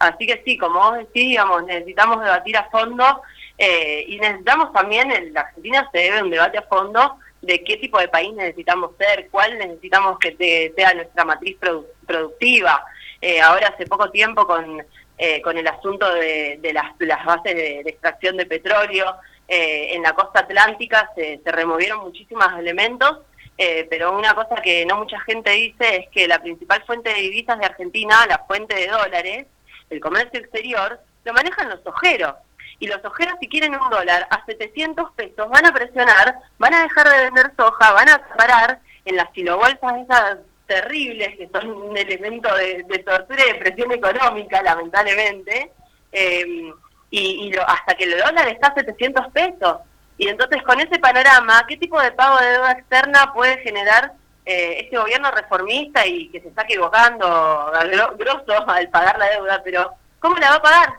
[0.00, 3.22] Así que sí, como vos decís, digamos, necesitamos debatir a fondo
[3.56, 7.76] eh, y necesitamos también, en la Argentina se debe un debate a fondo de qué
[7.76, 12.84] tipo de país necesitamos ser, cuál necesitamos que te- sea nuestra matriz produ- productiva.
[13.20, 14.82] Eh, ahora hace poco tiempo con,
[15.18, 19.14] eh, con el asunto de, las, las bases de extracción de petróleo,
[19.48, 23.20] eh, en la costa atlántica se, se removieron muchísimos elementos,
[23.56, 27.20] eh, pero una cosa que no mucha gente dice es que la principal fuente de
[27.20, 29.46] divisas de Argentina, la fuente de dólares,
[29.90, 32.34] el comercio exterior, lo manejan los ojeros.
[32.80, 36.82] y los ojeros si quieren un dólar a 700 pesos van a presionar, van a
[36.82, 41.96] dejar de vender soja, van a parar en las kilobolsas esas terribles que son un
[41.96, 45.70] elemento de, de tortura y de presión económica, lamentablemente,
[46.10, 46.72] eh,
[47.20, 49.78] y, y lo- hasta que el dólar está a 700 pesos.
[50.18, 54.12] Y entonces con ese panorama, ¿qué tipo de pago de deuda externa puede generar
[54.46, 57.72] eh, este gobierno reformista y que se está equivocando
[58.18, 59.62] grosso al pagar la deuda?
[59.64, 60.94] Pero ¿cómo la va a pagar?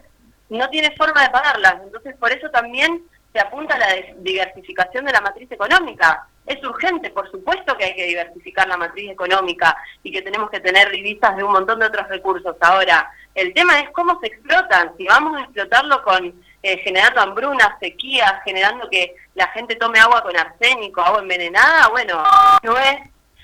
[0.49, 1.81] No tiene forma de pagarla.
[1.83, 3.01] Entonces por eso también
[3.33, 3.87] se apunta a la
[4.17, 6.27] diversificación de la matriz económica.
[6.45, 10.59] Es urgente, por supuesto que hay que diversificar la matriz económica y que tenemos que
[10.59, 12.55] tener divisas de un montón de otros recursos.
[12.61, 14.93] Ahora, el tema es cómo se explotan.
[14.97, 20.23] Si vamos a explotarlo con eh, generando hambrunas, sequías, generando que la gente tome agua
[20.23, 22.23] con arsénico, agua envenenada, bueno,
[22.63, 22.97] no es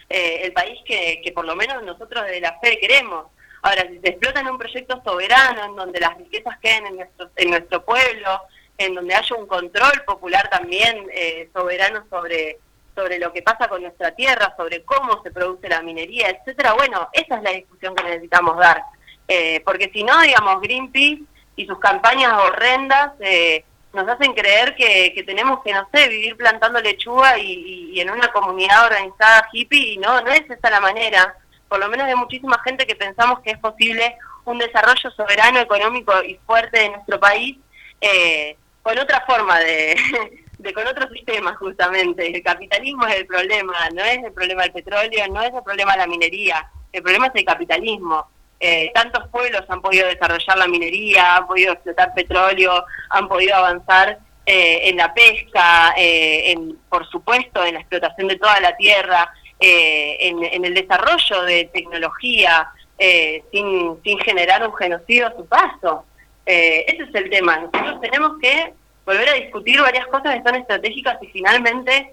[0.10, 3.28] eh, el país que, que por lo menos nosotros de la fe queremos.
[3.62, 7.30] Ahora, si se explota en un proyecto soberano, en donde las riquezas queden en nuestro,
[7.36, 8.42] en nuestro pueblo,
[8.78, 12.58] en donde haya un control popular también eh, soberano sobre,
[12.96, 17.10] sobre lo que pasa con nuestra tierra, sobre cómo se produce la minería, etcétera, bueno,
[17.14, 18.82] esa es la discusión que necesitamos dar.
[19.28, 21.24] Eh, porque si no, digamos, Greenpeace
[21.56, 26.38] y sus campañas horrendas eh, nos hacen creer que, que tenemos que, no sé, vivir
[26.38, 31.36] plantando lechuga y, en una comunidad organizada hippie, y no, no es esa la manera.
[31.68, 34.16] Por lo menos hay muchísima gente que pensamos que es posible
[34.46, 37.58] un desarrollo soberano, económico y fuerte de nuestro país
[38.00, 39.96] eh, con otra forma de,
[40.58, 42.28] de, con otro sistema justamente.
[42.36, 45.94] El capitalismo es el problema, no es el problema del petróleo, no es el problema
[45.94, 48.28] de la minería, el problema es el capitalismo.
[48.64, 54.20] Eh, tantos pueblos han podido desarrollar la minería, han podido explotar petróleo, han podido avanzar
[54.46, 59.34] eh, en la pesca, eh, en, por supuesto en la explotación de toda la tierra,
[59.60, 62.70] eh, en, el desarrollo de tecnología,
[63.00, 66.06] eh, sin, sin generar un genocidio a su paso.
[66.46, 67.58] Ese es el tema.
[67.58, 68.74] Nosotros tenemos que
[69.06, 72.12] volver a discutir varias cosas que son estratégicas y finalmente,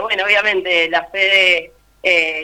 [0.00, 1.72] bueno, obviamente la FEDE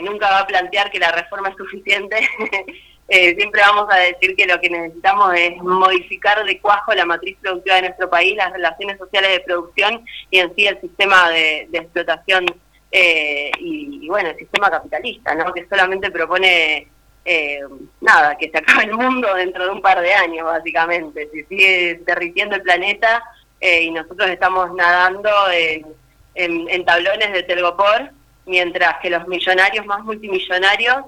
[0.03, 2.29] nunca va a plantear que la reforma es suficiente.
[3.09, 7.37] Eh, siempre vamos a decir que lo que necesitamos es modificar de cuajo la matriz
[7.41, 11.69] productiva de nuestro país, las relaciones sociales de producción y en sí el sistema de,
[11.71, 12.47] de explotación
[12.91, 15.53] eh, y, bueno, el sistema capitalista, ¿no?
[15.53, 16.89] que solamente propone
[17.25, 17.61] eh,
[18.01, 21.29] nada, que se acabe el mundo dentro de un par de años, básicamente.
[21.33, 23.23] Se sigue derritiendo el planeta
[23.61, 25.87] eh, y nosotros estamos nadando en,
[26.35, 28.11] en tablones de telgopor,
[28.47, 31.05] mientras que los millonarios más multimillonarios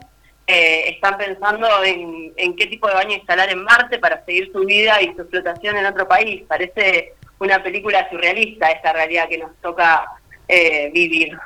[0.51, 4.61] eh, están pensando en, en, qué tipo de baño instalar en Marte para seguir su
[4.61, 6.43] vida y su explotación en otro país.
[6.49, 10.07] Parece una película surrealista esta realidad que nos toca
[10.49, 11.37] eh, vivir.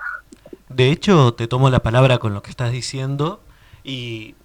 [0.68, 3.42] De hecho, te tomo la palabra con lo que estás diciendo
[3.82, 4.36] y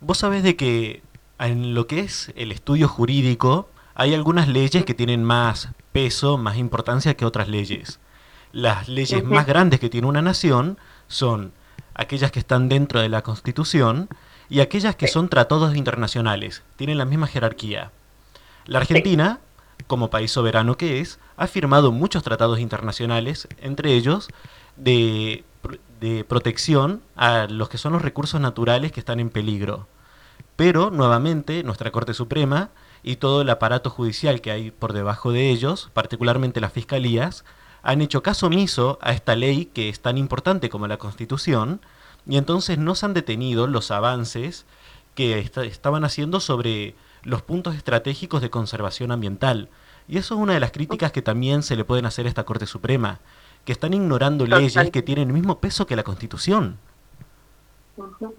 [0.00, 1.00] vos sabés de que
[1.38, 6.58] en lo que es el estudio jurídico hay algunas leyes que tienen más peso, más
[6.58, 8.00] importancia que otras leyes.
[8.52, 9.34] Las leyes uh -huh.
[9.34, 10.78] más grandes que tiene una nación
[11.08, 11.54] son
[11.94, 14.08] aquellas que están dentro de la Constitución
[14.48, 17.90] y aquellas que son tratados internacionales, tienen la misma jerarquía.
[18.66, 19.40] La Argentina,
[19.86, 24.28] como país soberano que es, ha firmado muchos tratados internacionales, entre ellos
[24.76, 25.44] de,
[26.00, 29.86] de protección a los que son los recursos naturales que están en peligro.
[30.56, 32.70] Pero, nuevamente, nuestra Corte Suprema
[33.02, 37.44] y todo el aparato judicial que hay por debajo de ellos, particularmente las fiscalías,
[37.84, 41.80] han hecho caso omiso a esta ley que es tan importante como la Constitución,
[42.26, 44.64] y entonces no se han detenido los avances
[45.14, 49.68] que est estaban haciendo sobre los puntos estratégicos de conservación ambiental.
[50.08, 52.44] Y eso es una de las críticas que también se le pueden hacer a esta
[52.44, 53.20] Corte Suprema,
[53.66, 54.62] que están ignorando Total.
[54.62, 56.78] leyes que tienen el mismo peso que la Constitución.
[57.96, 58.34] Uh -huh.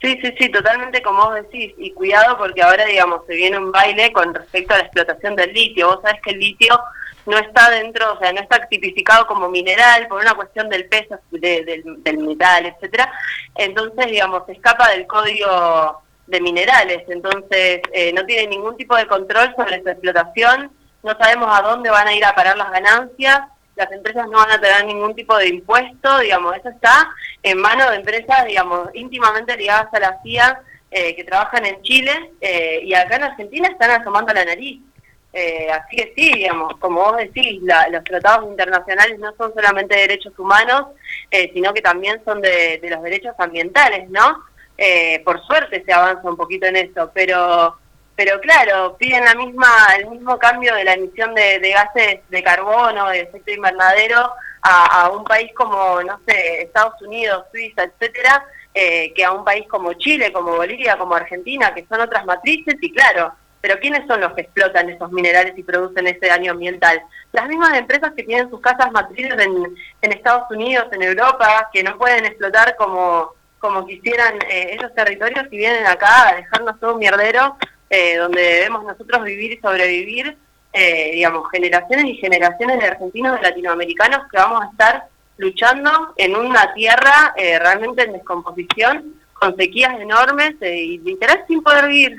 [0.00, 1.74] Sí, sí, sí, totalmente como vos decís.
[1.78, 5.52] Y cuidado porque ahora, digamos, se viene un baile con respecto a la explotación del
[5.52, 5.86] litio.
[5.88, 6.80] Vos sabés que el litio
[7.26, 11.18] no está dentro, o sea, no está tipificado como mineral por una cuestión del peso
[11.30, 13.12] de, del, del metal, etcétera.
[13.54, 17.02] Entonces, digamos, se escapa del código de minerales.
[17.08, 20.72] Entonces, eh, no tiene ningún tipo de control sobre su explotación.
[21.02, 23.42] No sabemos a dónde van a ir a parar las ganancias.
[23.76, 27.08] Las empresas no van a tener ningún tipo de impuesto, digamos, eso está
[27.42, 32.32] en manos de empresas, digamos, íntimamente ligadas a la CIA, eh, que trabajan en Chile
[32.42, 34.82] eh, y acá en Argentina están asomando la nariz.
[35.32, 39.94] Eh, así que sí, digamos, como vos decís, la, los tratados internacionales no son solamente
[39.94, 40.88] de derechos humanos,
[41.30, 44.44] eh, sino que también son de, los derechos ambientales, ¿no?
[44.76, 47.76] Eh, por suerte se avanza un poquito en eso, pero
[48.14, 49.68] pero claro, piden la misma
[49.98, 54.32] el mismo cambio de la emisión de, de gases de carbono, de efecto invernadero,
[54.62, 58.44] a, a, un país como, no sé, Estados Unidos, Suiza, etcétera,
[58.74, 62.76] eh, que a un país como Chile, como Bolivia, como Argentina, que son otras matrices,
[62.80, 67.00] y claro, Pero ¿quiénes son los que explotan esos minerales y producen ese daño ambiental?
[67.32, 71.96] Las mismas empresas que tienen sus casas matrices en, Estados Unidos, en Europa, que no
[71.96, 76.98] pueden explotar como, como quisieran eh, esos territorios y vienen acá a dejarnos todo un
[76.98, 77.56] mierdero
[77.88, 80.36] eh, donde debemos nosotros vivir y sobrevivir,
[80.74, 85.08] eh, digamos, generaciones y generaciones de argentinos y latinoamericanos que vamos a estar
[85.42, 91.62] luchando en una tierra eh, realmente en descomposición, con sequías enormes eh, y literal sin
[91.62, 92.16] poder vivir.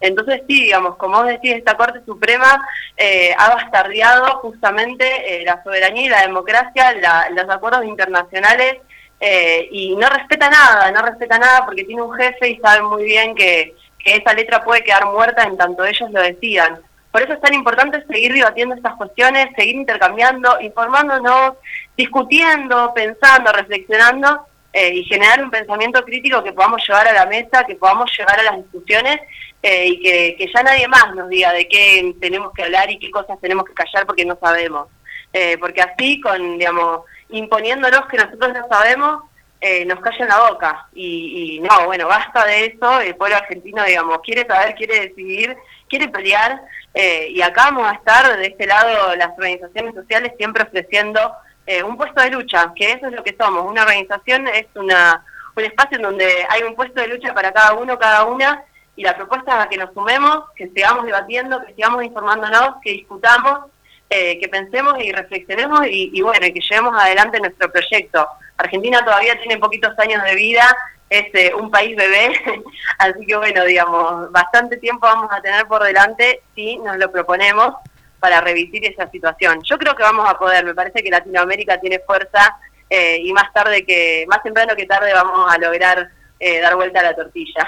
[0.00, 2.64] Entonces sí, digamos, como vos decís, esta Corte Suprema
[2.96, 5.04] eh, ha bastardeado justamente
[5.40, 8.76] eh, la soberanía y la democracia, la- los acuerdos internacionales
[9.20, 13.04] eh, y no respeta nada, no respeta nada porque tiene un jefe y sabe muy
[13.04, 13.74] bien que,
[14.04, 16.80] esa letra puede quedar muerta en tanto ellos lo decidan.
[17.10, 21.54] Por eso es tan importante seguir debatiendo estas cuestiones, seguir intercambiando, informándonos,
[21.94, 27.64] discutiendo, pensando, reflexionando eh, y generar un pensamiento crítico que podamos llevar a la mesa,
[27.66, 29.18] que podamos llevar a las discusiones
[29.62, 32.98] eh, y que, que ya nadie más nos diga de qué tenemos que hablar y
[32.98, 34.88] qué cosas tenemos que callar porque no sabemos.
[35.32, 39.24] Eh, porque así, con digamos imponiéndonos que nosotros no sabemos,
[39.60, 40.86] eh, nos callan la boca.
[40.94, 43.00] Y, y no, bueno, basta de eso.
[43.00, 45.56] El pueblo argentino, digamos, quiere saber, quiere decidir,
[45.88, 46.60] quiere pelear.
[46.94, 51.32] eh, y acá vamos a estar de este lado, las organizaciones sociales, siempre ofreciendo
[51.66, 53.64] eh, un puesto de lucha, que eso es lo que somos.
[53.70, 55.24] Una organización es una
[55.58, 58.62] un espacio en donde hay un puesto de lucha para cada uno, cada una,
[58.98, 62.90] y la propuesta es a que nos sumemos, que sigamos debatiendo, que sigamos informándonos, que
[62.90, 63.70] discutamos,
[64.10, 68.26] eh, que pensemos y reflexionemos y, y bueno, que llevemos adelante nuestro proyecto.
[68.56, 70.76] Argentina todavía tiene poquitos años de vida,
[71.08, 72.32] es eh, un país bebé,
[72.98, 77.74] así que bueno, digamos, bastante tiempo vamos a tener por delante si nos lo proponemos
[78.18, 79.60] para revisir esa situación.
[79.62, 82.58] Yo creo que vamos a poder, me parece que Latinoamérica tiene fuerza
[82.90, 86.10] eh, y más tarde que, más temprano que tarde vamos a lograr
[86.40, 87.64] eh, dar vuelta a la tortilla.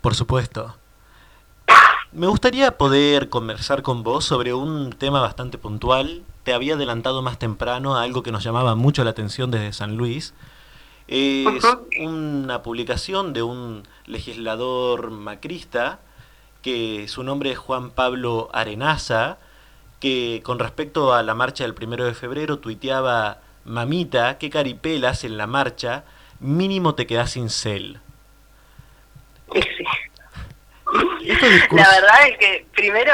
[0.00, 0.74] Por supuesto.
[2.12, 6.22] Me gustaría poder conversar con vos sobre un tema bastante puntual.
[6.42, 9.96] Te había adelantado más temprano a algo que nos llamaba mucho la atención desde San
[9.96, 10.32] Luis.
[11.06, 11.64] Es
[12.00, 16.00] una publicación de un legislador macrista
[16.62, 19.38] que su nombre es Juan Pablo Arenaza,
[20.00, 25.36] que con respecto a la marcha del primero de febrero tuiteaba, mamita, qué caripelas en
[25.36, 26.04] la marcha,
[26.40, 28.00] mínimo te quedás sin cel.
[29.52, 29.62] Sí.
[31.20, 33.12] Discursos- La verdad es que primero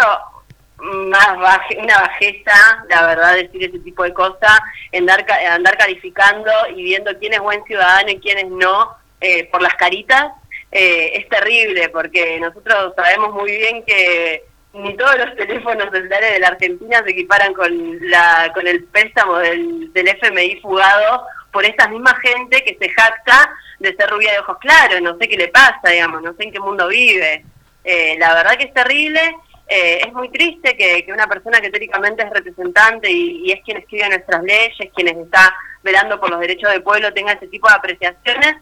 [0.78, 4.61] más baje, una bajeza, la verdad, decir ese tipo de cosas,
[4.97, 9.62] andar, andar calificando y viendo quién es buen ciudadano y quién es no eh, por
[9.62, 10.32] las caritas,
[10.70, 14.44] eh, es terrible porque nosotros sabemos muy bien que
[14.74, 17.70] ni todos los teléfonos celulares de la Argentina se equiparan con
[18.11, 21.24] la con el préstamo del, del FMI fugado
[21.55, 25.28] por esta misma gente que se jacta de ser rubia de ojos claros, no sé
[25.28, 27.44] qué le pasa, digamos, no sé en qué mundo vive.
[27.85, 29.20] Eh, la verdad que es terrible,
[29.68, 34.09] eh, es muy triste que, una persona que teóricamente es representante y, es quien escribe
[34.09, 38.56] nuestras leyes, quienes está velando por los derechos del pueblo, tenga ese tipo de apreciaciones,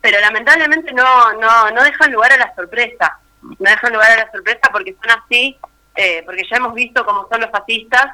[0.00, 4.32] pero lamentablemente no, no, no dejan lugar a la sorpresa, no dejan lugar a la
[4.32, 5.58] sorpresa porque son así,
[5.94, 8.06] eh, porque ya hemos visto cómo son los fascistas,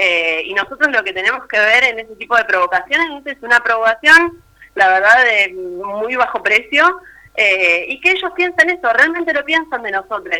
[0.00, 3.58] eh, y nosotros lo que tenemos que ver en ese tipo de provocaciones es una
[3.58, 4.40] provocación,
[4.76, 7.00] la verdad, de muy bajo precio,
[7.34, 10.38] eh, y que ellos piensan eso, realmente lo piensan de nosotros.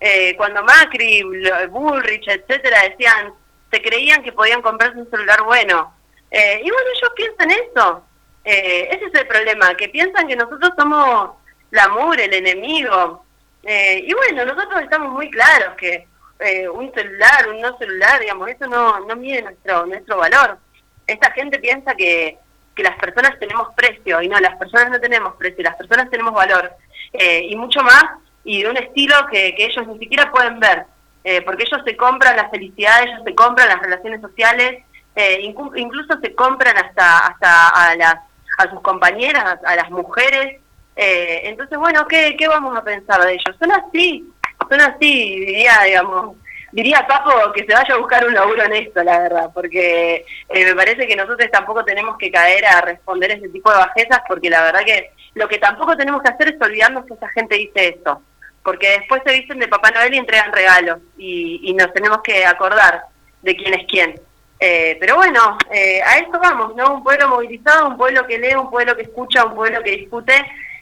[0.00, 1.22] Eh, cuando Macri,
[1.70, 3.32] Bullrich, etcétera, decían,
[3.70, 5.94] se creían que podían comprarse un celular bueno.
[6.32, 8.04] Eh, y bueno, ellos piensan eso.
[8.44, 11.30] Eh, ese es el problema, que piensan que nosotros somos
[11.70, 13.24] la mugre, el enemigo.
[13.62, 16.08] Eh, y bueno, nosotros estamos muy claros que
[16.40, 20.58] eh, un celular, un no celular, digamos, eso no, no mide nuestro, nuestro valor.
[21.06, 22.38] Esta gente piensa que,
[22.74, 26.34] que las personas tenemos precio, y no, las personas no tenemos precio, las personas tenemos
[26.34, 26.72] valor.
[27.12, 28.04] Eh, y mucho más,
[28.44, 30.84] y de un estilo que, que ellos ni siquiera pueden ver,
[31.24, 34.84] eh, porque ellos se compran la felicidad, ellos se compran las relaciones sociales,
[35.14, 38.16] eh, incluso se compran hasta, hasta a, las,
[38.58, 40.60] a sus compañeras, a, a las mujeres.
[40.94, 43.56] Eh, entonces, bueno, ¿qué, ¿qué vamos a pensar de ellos?
[43.58, 44.32] Son así,
[44.68, 46.36] son así, diría, digamos,
[46.72, 50.64] diría Papo que se vaya a buscar un laburo en esto, la verdad, porque eh,
[50.64, 54.50] me parece que nosotros tampoco tenemos que caer a responder ese tipo de bajezas, porque
[54.50, 57.88] la verdad que lo que tampoco tenemos que hacer es olvidarnos que esa gente dice
[57.88, 58.22] esto,
[58.62, 62.44] porque después se dicen de Papá Noel y entregan regalos, y, y nos tenemos que
[62.44, 63.04] acordar
[63.42, 64.20] de quién es quién.
[64.58, 66.94] Eh, pero bueno, eh, a eso vamos, ¿no?
[66.94, 70.34] Un pueblo movilizado, un pueblo que lee, un pueblo que escucha, un pueblo que discute,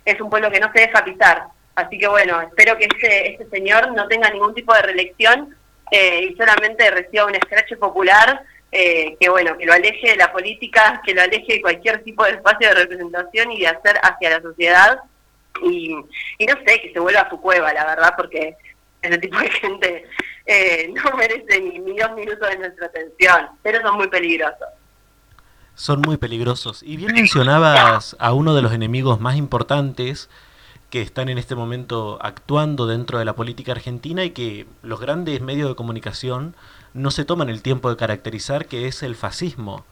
[0.05, 1.45] es un pueblo que no se deja pisar.
[1.75, 5.57] Así que bueno, espero que este, este señor no tenga ningún tipo de reelección
[5.91, 8.45] eh, y solamente reciba un escrache popular
[8.77, 12.25] eh, que bueno, que lo aleje de la política, que lo aleje de cualquier tipo
[12.25, 14.99] de espacio de representación y de hacer hacia la sociedad
[15.63, 15.97] y,
[16.39, 18.57] y no sé, que se vuelva a su cueva, la verdad, porque
[19.01, 20.05] ese tipo de gente
[20.47, 24.69] eh, no merece ni, ni dos minutos de nuestra atención, pero son muy peligrosos.
[25.77, 26.83] Son muy peligrosos.
[26.83, 30.31] Y bien mencionabas a uno de los enemigos más importantes
[30.95, 35.41] que están en este momento actuando dentro de la política argentina y que los grandes
[35.41, 36.55] medios de comunicación
[36.93, 39.85] no se toman el tiempo de caracterizar, que es el fascismo.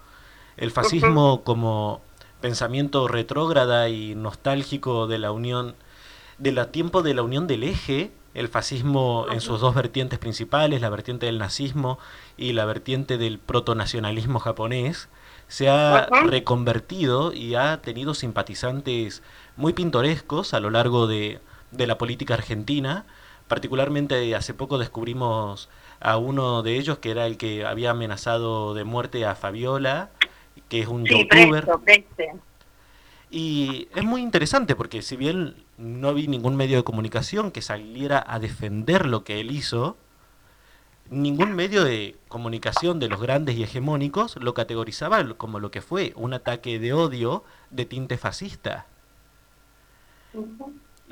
[0.57, 2.03] El fascismo como
[2.41, 5.75] pensamiento retrógrada y nostálgico de la Unión,
[6.39, 10.81] de la tiempo de la Unión del Eje, el fascismo en sus dos vertientes principales,
[10.81, 11.99] la vertiente del nazismo
[12.37, 15.09] y la vertiente del protonacionalismo japonés,
[15.53, 19.23] se ha reconvertido y ha tenido simpatizantes
[19.57, 21.41] muy pintorescos a lo largo de,
[21.73, 23.05] de la política argentina.
[23.49, 25.69] Particularmente hace poco descubrimos
[26.01, 30.11] a uno de ellos que era el que había amenazado de muerte a Fabiola,
[30.69, 31.65] que es un Sí, youtuber.
[31.65, 31.83] presto.
[33.31, 38.23] Y es muy interesante porque si bien no vi ningún medio de comunicación que saliera
[38.27, 39.97] a defender lo que él hizo,
[41.13, 46.13] ningún medio de comunicación de los grandes y hegemónicos lo categorizaba como lo que fue
[46.17, 48.87] un ataque de odio de tinte fascista.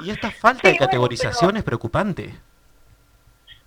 [0.02, 2.35] Y esta falta Sí, de bueno, categorización pero- es preocupante.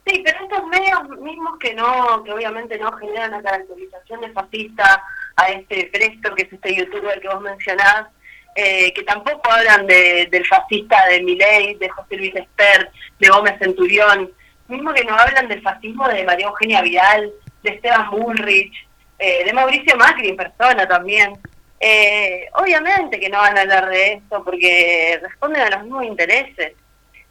[0.05, 5.01] Sí, pero estos medios mismos que no, que obviamente no generan la caracterización de fascista
[5.38, 8.07] a este Presto, que es este youtuber que vos mencionás,
[8.55, 13.57] eh, que tampoco hablan de, del fascista de Milei, de José Luis Espert, de Gómez
[13.60, 14.30] Centurión,
[14.68, 17.31] mismo que no hablan del fascismo de María Eugenia Vidal,
[17.61, 18.73] de Esteban Bullrich,
[19.19, 21.34] eh, de Mauricio Macri en persona también.
[21.80, 26.73] Eh, obviamente que no van a hablar de esto porque responden a los mismos intereses.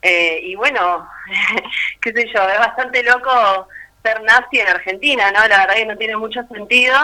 [0.02, 1.08] Eh, y bueno,
[2.00, 3.68] qué sé yo, es bastante loco
[4.02, 5.46] ser nazi en Argentina, ¿no?
[5.46, 6.94] La verdad que no tiene mucho sentido,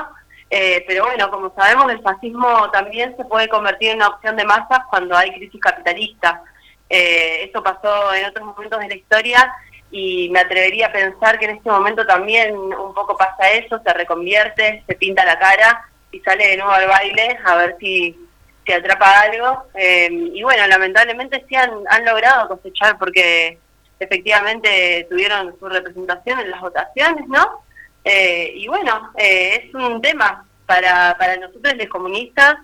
[0.50, 4.44] eh, pero bueno, como sabemos, el fascismo también se puede convertir en una opción de
[4.44, 6.42] masas cuando hay crisis capitalista.
[6.90, 9.52] Eh, eso pasó en otros momentos de la historia
[9.90, 13.92] y me atrevería a pensar que en este momento también un poco pasa eso, se
[13.94, 18.18] reconvierte, se pinta la cara y sale de nuevo al baile a ver si,
[18.66, 19.64] si atrapa algo.
[19.74, 23.58] Eh, y bueno, lamentablemente sí han, han logrado cosechar porque
[23.98, 27.62] efectivamente tuvieron su representación en las votaciones, ¿no?
[28.04, 32.56] Eh, y bueno, eh, es un tema para, para nosotros los comunistas,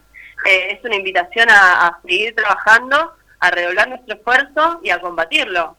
[0.46, 5.76] eh, es una invitación a, a seguir trabajando, a redoblar nuestro esfuerzo y a combatirlo.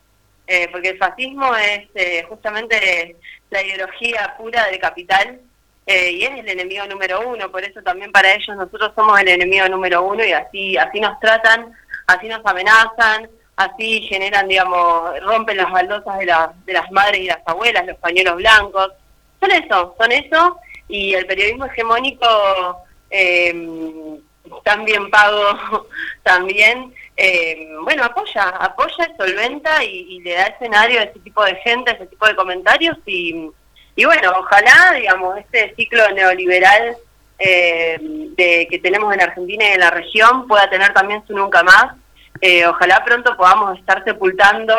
[0.48, 3.16] Eh, porque el fascismo es eh, justamente
[3.50, 5.40] la ideología pura del capital
[5.88, 9.28] eh, y es el enemigo número uno, por eso también para ellos nosotros somos el
[9.28, 11.74] enemigo número uno y así, así nos tratan,
[12.08, 17.26] así nos amenazan, así generan, digamos, rompen las baldosas de, la- de las madres y
[17.28, 18.92] las abuelas, los pañuelos blancos.
[19.40, 24.20] Son eso, son eso, y el periodismo hegemónico eh,
[24.64, 25.88] tan pago
[26.24, 31.92] también, eh, bueno, apoya, apoya, solventa y, le da escenario a ese tipo de gente,
[31.92, 33.50] a ese tipo de comentarios y,
[33.96, 36.98] y bueno, ojalá, digamos, este ciclo neoliberal
[37.40, 41.64] eh, de, que tenemos en Argentina y en la región pueda tener también su nunca
[41.64, 41.96] más.
[42.42, 44.76] Eh, ojalá pronto podamos estar sepultando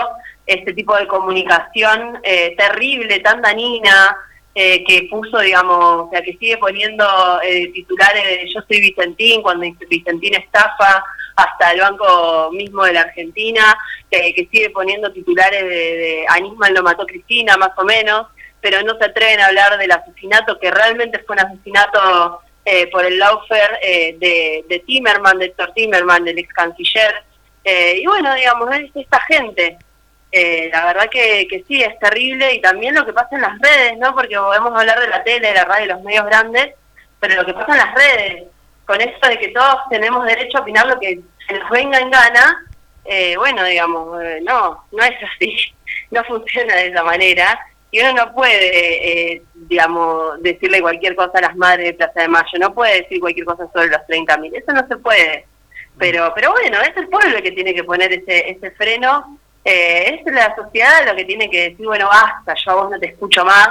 [0.46, 4.16] este tipo de comunicación eh, terrible, tan dañina,
[4.58, 7.04] eh, que puso, digamos, o sea, que sigue poniendo
[7.42, 11.04] eh, titulares de yo soy Vicentín, cuando Vicentín estafa,
[11.36, 13.78] hasta el banco mismo de la Argentina,
[14.10, 18.26] que, sigue poniendo titulares de, de Anisman lo mató Cristina, más o menos,
[18.60, 23.04] pero no se atreven a hablar del asesinato, que realmente fue un asesinato eh, por
[23.04, 27.22] el lawfare eh, de, de Timerman, de Héctor Timerman, del ex canciller.
[27.62, 29.78] Eh, y bueno, digamos, es esta gente.
[30.32, 33.58] Eh, la verdad que, que sí, es terrible y también lo que pasa en las
[33.60, 34.14] redes, ¿no?
[34.14, 36.74] Porque podemos hablar de la tele, de la radio, de los medios grandes,
[37.20, 38.44] pero lo que pasa en las redes,
[38.86, 42.10] con esto de que todos tenemos derecho a opinar lo que se nos venga en
[42.10, 42.64] gana,
[43.04, 45.56] eh, bueno, digamos, eh, no, no es así,
[46.10, 47.58] no funciona de esa manera
[47.90, 52.28] y uno no puede, eh, digamos, decirle cualquier cosa a las madres de Plaza de
[52.28, 55.46] Mayo, no puede decir cualquier cosa sobre los 30.000, eso no se puede.
[55.98, 60.20] Pero, pero bueno, es el pueblo el que tiene que poner ese, ese freno, eh,
[60.20, 63.06] es la sociedad lo que tiene que decir, bueno, basta, yo a vos no te
[63.06, 63.68] escucho más,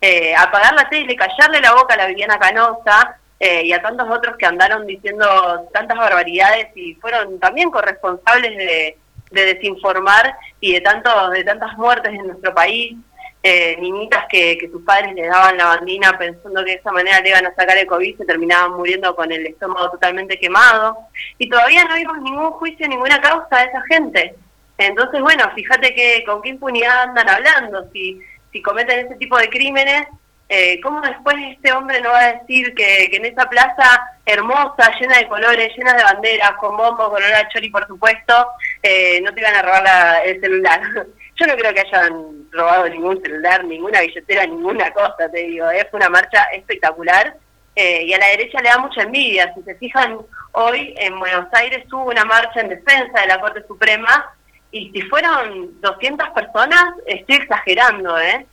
[0.00, 4.08] eh, apagar la tele, callarle la boca a la Viviana Canosa eh, y a tantos
[4.08, 8.98] otros que andaron diciendo tantas barbaridades y fueron también corresponsables de,
[9.30, 12.96] de desinformar y de tantos de tantas muertes en nuestro país,
[13.42, 17.20] eh, niñitas que, que sus padres les daban la bandina pensando que de esa manera
[17.20, 20.96] le iban a sacar el COVID, se terminaban muriendo con el estómago totalmente quemado
[21.38, 24.34] y todavía no vimos ningún juicio, ninguna causa de esa gente.
[24.78, 28.20] Entonces, bueno, fíjate que con qué impunidad andan hablando, si,
[28.52, 30.06] si cometen ese tipo de crímenes,
[30.48, 35.18] eh, ¿cómo después este hombre no va a decir que, en esa plaza hermosa, llena
[35.18, 38.48] de colores, llena de banderas, con bombos, con olor chori, por supuesto,
[38.82, 40.80] eh, no te iban a robar la- el celular?
[41.38, 45.70] Yo no creo que hayan robado ningún celular, ninguna billetera, ninguna cosa, te digo.
[45.70, 45.86] ¿eh?
[45.90, 47.36] Fue una marcha espectacular
[47.74, 49.52] eh, y a la derecha le da mucha envidia.
[49.54, 50.16] Si se fijan,
[50.52, 54.32] hoy en Buenos Aires hubo una marcha en defensa de la Corte Suprema
[54.70, 58.46] y si fueron 200 personas, estoy exagerando, ¿eh?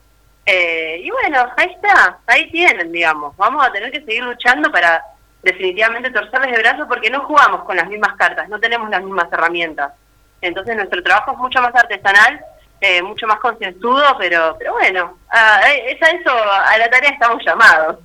[0.45, 3.35] Eh, y bueno, ahí está, ahí tienen, digamos.
[3.37, 5.03] Vamos a tener que seguir luchando para
[5.41, 9.31] definitivamente torcerles el brazo porque no jugamos con las mismas cartas, no tenemos las mismas
[9.31, 9.93] herramientas.
[10.41, 12.41] Entonces nuestro trabajo es mucho más artesanal,
[12.81, 17.43] eh, mucho más concienzudo, pero pero bueno, a, es a eso, a la tarea estamos
[17.45, 17.97] llamados.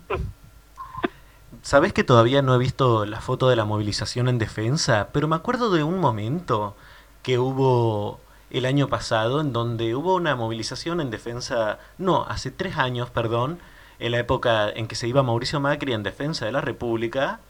[1.62, 5.36] Sabés que todavía no he visto la foto de la movilización en defensa, pero me
[5.36, 6.76] acuerdo de un momento
[7.22, 8.20] que hubo
[8.50, 13.58] el año pasado en donde hubo una movilización en defensa, no, hace tres años, perdón,
[13.98, 17.40] en la época en que se iba Mauricio Macri en defensa de la República.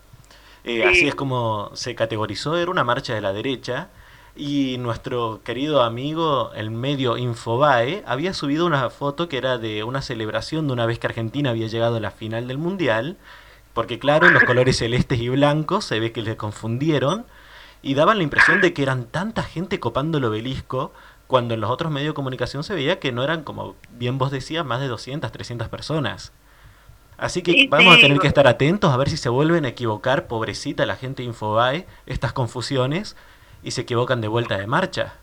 [0.64, 0.82] Eh, Sí.
[0.82, 3.88] Así es como se categorizó, era una marcha de la derecha.
[4.36, 10.00] Y nuestro querido amigo, el medio Infobae, había subido una foto que era de una
[10.00, 13.16] celebración de una vez que Argentina había llegado a la final del Mundial.
[13.72, 17.24] Porque claro, los colores celestes y blancos se ve que le confundieron
[17.82, 20.92] y daban la impresión de que eran tanta gente copando el obelisco
[21.26, 24.30] cuando en los otros medios de comunicación se veía que no eran, como bien vos
[24.30, 26.32] decías, más de 200, 300 personas.
[27.18, 29.68] Así que Sí, vamos a tener que estar atentos a ver si se vuelven a
[29.68, 33.16] equivocar, pobrecita la gente de Infobae, estas confusiones
[33.62, 35.14] y se equivocan de vuelta de marcha.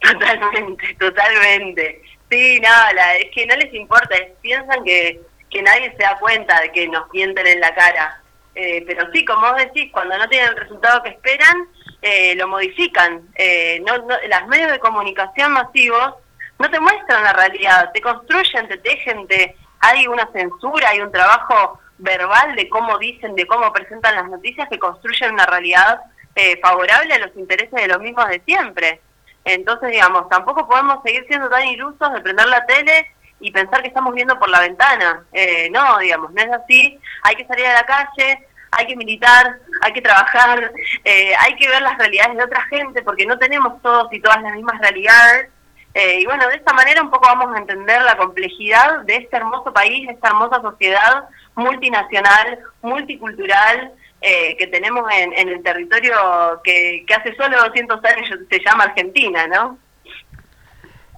[0.00, 2.02] Totalmente, totalmente.
[2.30, 5.20] Sí, no, la- es que no les importa, piensan que,
[5.50, 8.21] que nadie se da cuenta de que nos mienten en la cara.
[8.54, 11.68] Eh, pero sí, como vos decís, cuando no tienen el resultado que esperan,
[12.02, 13.22] eh, lo modifican.
[13.34, 16.14] Eh, no, no, las medios de comunicación masivos
[16.58, 21.10] no te muestran la realidad, te construyen, te tejen, te, hay una censura, hay un
[21.10, 26.00] trabajo verbal de cómo dicen, de cómo presentan las noticias que construyen una realidad
[26.34, 29.00] eh, favorable a los intereses de los mismos de siempre.
[29.44, 33.12] Entonces, digamos, tampoco podemos seguir siendo tan ilusos de prender la tele
[33.42, 35.24] y pensar que estamos viendo por la ventana.
[35.32, 36.98] Eh, no, digamos, no es así.
[37.22, 40.72] Hay que salir a la calle, hay que militar, hay que trabajar,
[41.04, 44.40] eh, hay que ver las realidades de otra gente porque no tenemos todos y todas
[44.42, 45.50] las mismas realidades.
[45.94, 49.36] Eh, y bueno, de esta manera un poco vamos a entender la complejidad de este
[49.36, 53.92] hermoso país, esta hermosa sociedad multinacional, multicultural,
[54.22, 59.48] eh, que tenemos en, el territorio que, que hace solo 200 años se llama Argentina,
[59.48, 59.78] ¿no?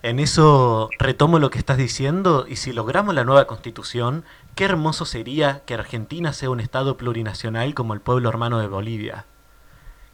[0.05, 4.23] En eso retomo lo que estás diciendo y si logramos la nueva constitución,
[4.55, 9.25] qué hermoso sería que Argentina sea un estado plurinacional como el pueblo hermano de Bolivia.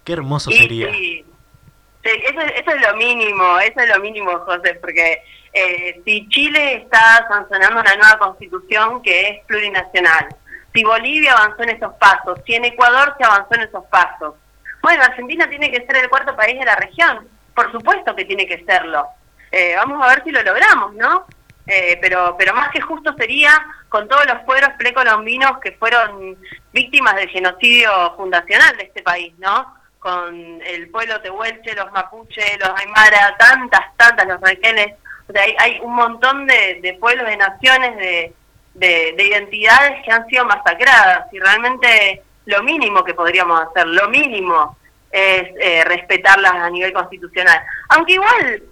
[0.05, 0.87] Qué hermoso Y sería.
[0.87, 7.27] eso, eso es lo mínimo, eso es lo mínimo, José, porque eh, si Chile está
[7.27, 10.29] sancionando una nueva constitución que es plurinacional,
[10.73, 14.35] si Bolivia avanzó en esos pasos, si en Ecuador se avanzó en esos pasos,
[14.81, 18.47] bueno, Argentina tiene que ser el cuarto país de la región, por supuesto que tiene
[18.47, 19.05] que serlo.
[19.51, 21.25] Eh, vamos a ver si lo logramos, ¿no?
[21.67, 23.51] Eh, pero, pero más que justo sería
[23.87, 26.37] con todos los pueblos precolombinos que fueron
[26.73, 29.75] víctimas del genocidio fundacional de este país, ¿no?
[29.99, 34.95] Con el pueblo tehuelche, los mapuche, los aymara, tantas, tantas, los requenes.
[35.27, 38.33] O sea, hay, hay un montón de, de pueblos, de naciones, de,
[38.73, 41.31] de, de identidades que han sido masacradas.
[41.31, 44.77] Y realmente lo mínimo que podríamos hacer, lo mínimo,
[45.11, 47.61] es eh, respetarlas a nivel constitucional.
[47.89, 48.63] Aunque igual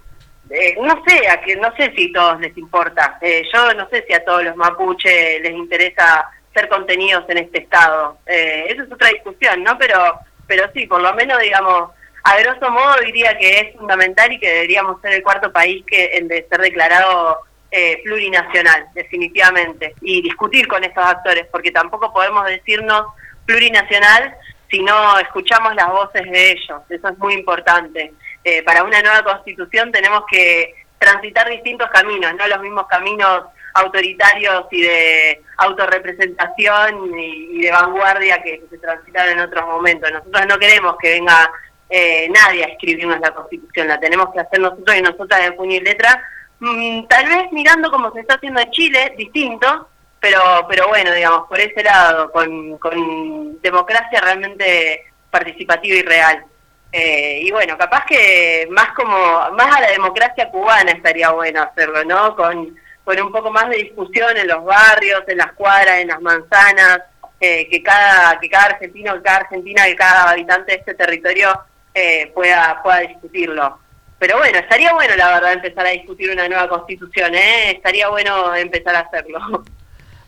[0.49, 3.17] eh, no sé, a que no sé si a todos les importa.
[3.21, 7.59] Eh, yo no sé si a todos los mapuche les interesa ser contenidos en este
[7.59, 8.17] estado.
[8.25, 9.77] Eh, eso es otra discusión, ¿no?
[9.77, 11.91] Pero, pero sí, por lo menos, digamos,
[12.23, 16.17] a grosso modo diría que es fundamental y que deberíamos ser el cuarto país que
[16.17, 17.39] en de ser declarado
[17.71, 23.05] eh, plurinacional, definitivamente, y discutir con estos actores, porque tampoco podemos decirnos
[23.45, 24.35] plurinacional
[24.69, 26.81] si no escuchamos las voces de ellos.
[26.89, 28.11] Eso es muy importante.
[28.43, 34.65] Eh, para una nueva constitución tenemos que transitar distintos caminos, no los mismos caminos autoritarios
[34.71, 40.11] y de autorrepresentación y, de vanguardia que, que se transitaron en otros momentos.
[40.11, 41.51] Nosotros no queremos que venga
[41.89, 45.75] eh, nadie a escribirnos la constitución, la tenemos que hacer nosotros y nosotras de puño
[45.75, 46.21] y letra,
[46.59, 49.87] Mm, tal vez mirando como se está haciendo en Chile, distinto,
[50.19, 56.45] pero pero bueno, digamos, por ese lado, con, con democracia realmente participativa y real.
[56.91, 59.15] Eh, y bueno, capaz que más como,
[59.51, 62.35] más a la democracia cubana estaría bueno hacerlo, ¿no?
[62.35, 66.21] Con, con un poco más de discusión en los barrios, en las cuadras, en las
[66.21, 67.01] manzanas,
[67.39, 71.49] eh, que cada que cada argentino, que cada argentina, que cada habitante de este territorio
[71.93, 73.79] eh, pueda pueda discutirlo.
[74.17, 77.71] Pero bueno, estaría bueno la verdad empezar a discutir una nueva constitución, ¿eh?
[77.71, 79.63] Estaría bueno empezar a hacerlo.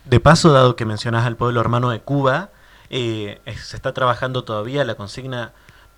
[0.04, 2.50] De paso, dado que mencionas al pueblo hermano de Cuba,
[2.88, 5.52] eh, se está trabajando todavía la consigna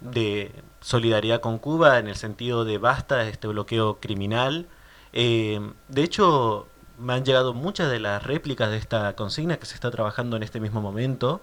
[0.04, 4.68] de solidaridad con Cuba en el sentido de basta de este bloqueo criminal
[5.16, 6.66] Eh, de hecho,
[6.98, 10.42] me han llegado muchas de las réplicas de esta consigna que se está trabajando en
[10.42, 11.40] este mismo momento,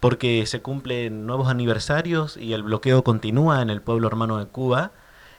[0.00, 4.92] porque se cumplen nuevos aniversarios y el bloqueo continúa en el pueblo hermano de Cuba.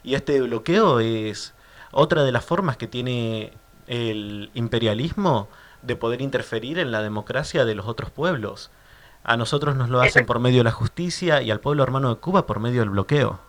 [0.04, 1.54] Y este bloqueo es
[1.92, 3.54] otra de las formas que tiene
[3.88, 5.48] el imperialismo
[5.84, 8.72] de poder interferir en la democracia de los otros pueblos.
[9.26, 12.22] A nosotros nos lo hacen por medio de la justicia y al pueblo hermano de
[12.22, 13.40] Cuba por medio del bloqueo.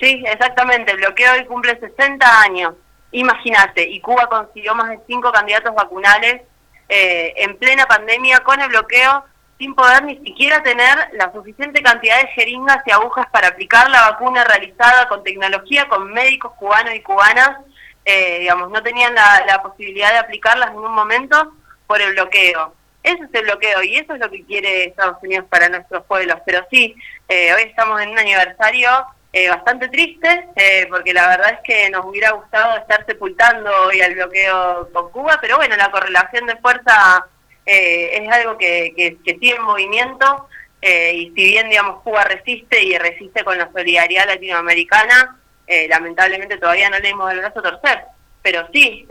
[0.00, 0.90] Sí, exactamente.
[0.90, 2.74] El bloqueo hoy cumple 60 años.
[3.12, 6.42] Imagínate, y Cuba consiguió más de cinco candidatos vacunales
[6.88, 9.24] eh, en plena pandemia con el bloqueo
[9.56, 14.10] sin poder ni siquiera tener la suficiente cantidad de jeringas y agujas para aplicar la
[14.10, 17.58] vacuna realizada con tecnología, con médicos cubanos y cubanas.
[18.04, 21.54] Eh, digamos, no tenían la, la posibilidad de aplicarlas en ningún momento
[21.86, 22.74] por el bloqueo.
[23.04, 26.38] Ese es el bloqueo y eso es lo que quiere Estados Unidos para nuestros pueblos.
[26.46, 26.96] Pero sí,
[27.28, 28.88] eh, hoy estamos en un aniversario
[29.30, 34.00] eh, bastante triste, eh, porque la verdad es que nos hubiera gustado estar sepultando hoy
[34.00, 37.26] el bloqueo con Cuba, pero bueno, la correlación de fuerza
[37.66, 40.48] eh, es algo que, que, que sigue en movimiento,
[40.80, 46.56] eh, y si bien, digamos, Cuba resiste y resiste con la solidaridad latinoamericana, eh, lamentablemente
[46.56, 48.04] todavía no le dimos el brazo a torcer.
[48.40, 49.08] Pero sí,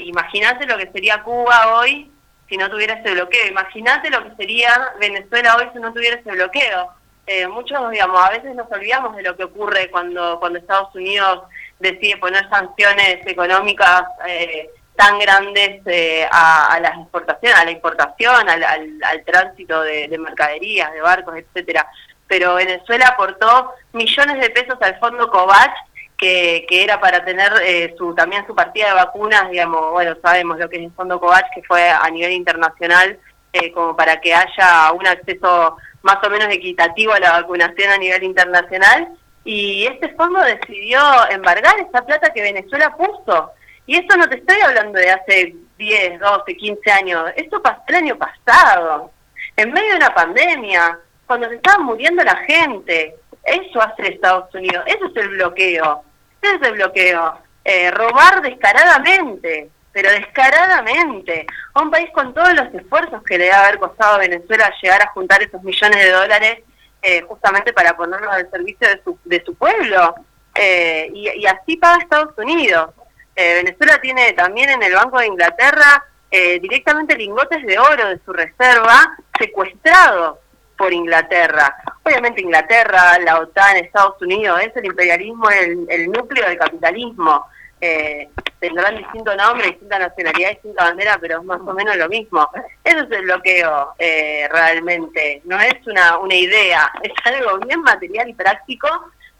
[0.00, 2.10] imagínate lo que sería Cuba hoy
[2.48, 3.46] si no tuviera ese bloqueo.
[3.46, 6.90] Imagínate lo que sería Venezuela hoy si no tuviera ese bloqueo.
[7.26, 11.44] Eh, muchos, digamos, a veces nos olvidamos de lo que ocurre cuando, cuando Estados Unidos
[11.78, 18.48] decide poner sanciones económicas eh, tan grandes eh, a, a las exportaciones, a la importación,
[18.48, 21.86] al, al, al tránsito de, de mercaderías, de barcos, etcétera.
[22.28, 25.72] Pero Venezuela aportó millones de pesos al fondo COVAX
[26.18, 30.58] que, que era para tener eh, su también su partida de vacunas, digamos, bueno, sabemos
[30.58, 33.18] lo que es el Fondo COVAX, que fue a nivel internacional,
[33.52, 37.98] eh, como para que haya un acceso más o menos equitativo a la vacunación a
[37.98, 39.08] nivel internacional,
[39.44, 41.00] y este fondo decidió
[41.30, 43.50] embargar esa plata que Venezuela puso.
[43.86, 47.96] Y esto no te estoy hablando de hace 10, 12, 15 años, esto pasó el
[47.96, 49.10] año pasado,
[49.56, 53.16] en medio de una pandemia, cuando se estaba muriendo la gente.
[53.44, 56.02] Eso hace Estados Unidos, eso es el bloqueo,
[56.40, 57.38] ese es el bloqueo.
[57.64, 63.56] Eh, robar descaradamente, pero descaradamente, a un país con todos los esfuerzos que le debe
[63.56, 66.58] haber costado a Venezuela llegar a juntar esos millones de dólares
[67.02, 70.14] eh, justamente para ponerlos al servicio de su, de su pueblo.
[70.54, 72.90] Eh, y, y así paga Estados Unidos.
[73.36, 78.18] Eh, Venezuela tiene también en el Banco de Inglaterra eh, directamente lingotes de oro de
[78.24, 80.38] su reserva secuestrados
[80.76, 81.76] por Inglaterra.
[82.02, 87.46] Obviamente Inglaterra, la OTAN, Estados Unidos, es el imperialismo, el, el núcleo del capitalismo.
[87.80, 88.28] Eh,
[88.58, 92.48] tendrán distinto nombre, distinta nacionalidad, distinta bandera, pero es más o menos lo mismo.
[92.82, 98.28] Eso es el bloqueo eh, realmente, no es una, una idea, es algo bien material
[98.28, 98.88] y práctico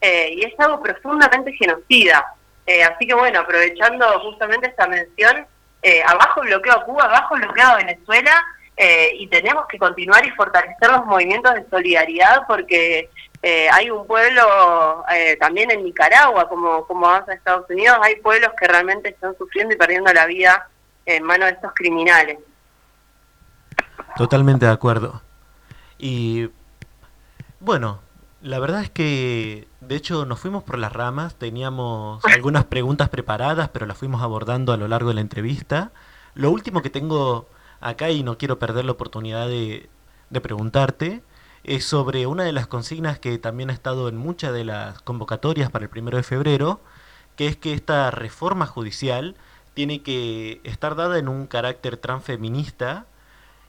[0.00, 2.24] eh, y es algo profundamente genocida.
[2.66, 5.46] Eh, así que bueno, aprovechando justamente esta mención,
[5.82, 8.44] eh, abajo bloqueo a Cuba, abajo bloqueo a Venezuela,
[8.76, 13.08] eh, y tenemos que continuar y fortalecer los movimientos de solidaridad porque
[13.42, 18.50] eh, hay un pueblo eh, también en Nicaragua, como, como avanza Estados Unidos, hay pueblos
[18.58, 20.68] que realmente están sufriendo y perdiendo la vida
[21.06, 22.38] en manos de estos criminales.
[24.16, 25.22] Totalmente de acuerdo.
[25.98, 26.50] Y
[27.60, 28.00] bueno,
[28.40, 33.68] la verdad es que de hecho nos fuimos por las ramas, teníamos algunas preguntas preparadas,
[33.68, 35.92] pero las fuimos abordando a lo largo de la entrevista.
[36.34, 37.46] Lo último que tengo
[37.84, 39.88] acá y no quiero perder la oportunidad de,
[40.42, 41.22] preguntarte
[41.62, 45.70] es sobre una de las consignas que también ha estado en muchas de las convocatorias
[45.70, 46.80] para el primero de febrero,
[47.36, 49.36] que es que esta reforma judicial
[49.74, 53.06] tiene que estar dada en un carácter transfeminista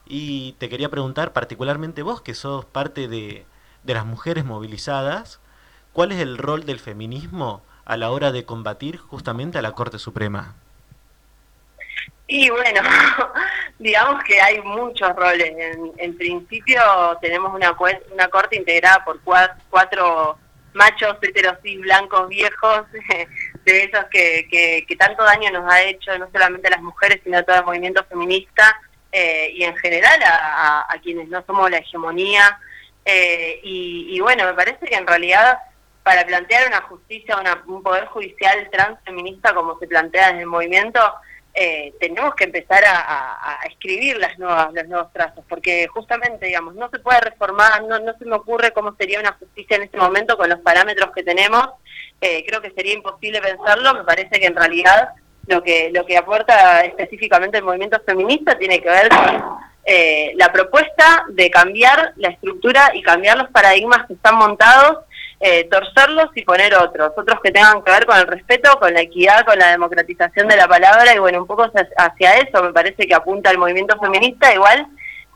[0.07, 3.45] y te quería preguntar, particularmente vos, que sos parte de
[3.85, 5.39] las mujeres movilizadas,
[5.93, 9.99] ¿cuál es el rol del feminismo a la hora de combatir justamente a la Corte
[9.99, 10.55] Suprema?
[12.27, 12.81] Y bueno,
[13.79, 15.51] digamos que hay muchos roles.
[15.57, 16.81] En, en principio
[17.21, 17.75] tenemos una,
[18.11, 20.37] una corte integrada por cua- cuatro
[20.73, 22.81] machos heterosis blancos viejos,
[23.65, 24.47] de esos que,
[24.87, 27.65] que, tanto daño nos ha hecho no solamente a las mujeres, sino a todo el
[27.65, 28.75] movimiento feminista
[29.11, 30.35] eh, y en general a,
[30.81, 32.59] a- a quienes no somos la hegemonía.
[33.05, 35.59] Eh, y, y bueno, me parece que en realidad
[36.03, 40.99] para plantear una justicia, una- un poder judicial transfeminista como se plantea desde el movimiento,
[41.57, 46.89] eh, tenemos que empezar a, escribir las nuevas, los nuevos trazos, porque justamente, digamos, no
[46.89, 50.37] se puede reformar, no, no se me ocurre cómo sería una justicia en este momento
[50.37, 51.69] con los parámetros que tenemos,
[52.19, 55.09] eh, creo que sería imposible pensarlo, me parece que en realidad
[55.47, 60.51] lo que, lo que aporta específicamente el movimiento feminista tiene que ver con eh, la
[60.51, 65.05] propuesta de cambiar la estructura y cambiar los paradigmas que están montados
[65.39, 69.01] eh, torcerlos y poner otros, otros que tengan que ver con el respeto, con la
[69.01, 71.63] equidad, con la democratización de la palabra y bueno, un poco
[71.97, 74.87] hacia- eso me parece que apunta el movimiento feminista, igual,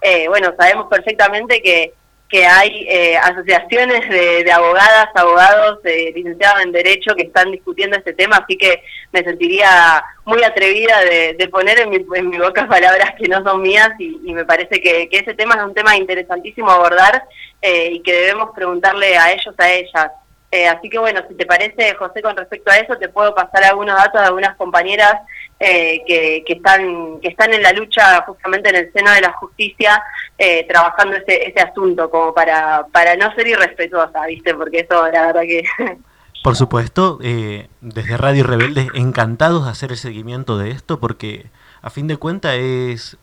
[0.01, 1.93] eh, bueno, sabemos perfectamente que,
[2.30, 7.97] que hay eh, asociaciones de, de abogadas, abogados, eh, licenciados en Derecho que están discutiendo
[7.97, 12.68] este tema, así que me sentiría muy atrevida de, poner en mi, en mi boca
[12.68, 16.69] palabras que no son mías y, me parece que, ese tema es un tema interesantísimo
[16.69, 17.23] abordar
[17.64, 20.11] eh, y que debemos preguntarle a ellos, a ellas.
[20.51, 23.63] Eh, así que bueno, si te parece, José, con respecto a eso, te puedo pasar
[23.63, 25.13] algunos datos de algunas compañeras
[25.59, 29.34] eh, que, que están que están en la lucha justamente en el seno de la
[29.34, 30.01] justicia
[30.38, 34.55] eh, trabajando ese, ese asunto como para para no ser irrespetuosa, ¿viste?
[34.55, 35.63] Porque eso la verdad que
[36.43, 41.47] Por supuesto, eh, desde Radio Rebelde encantados de hacer el seguimiento de esto porque
[41.81, 43.17] a fin de cuentas es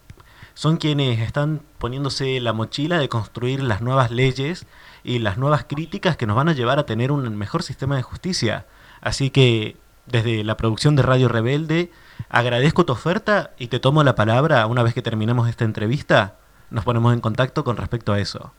[0.52, 4.66] son quienes están poniéndose la mochila de construir las nuevas leyes
[5.06, 8.02] y las nuevas críticas que nos van a llevar a tener un mejor sistema de
[8.02, 8.66] justicia.
[9.00, 9.76] Así que
[10.06, 11.90] desde la producción de Radio Rebelde
[12.28, 16.34] agradezco tu oferta y te tomo la palabra una vez que terminemos esta entrevista.
[16.70, 18.52] Nos ponemos en contacto con respecto a eso.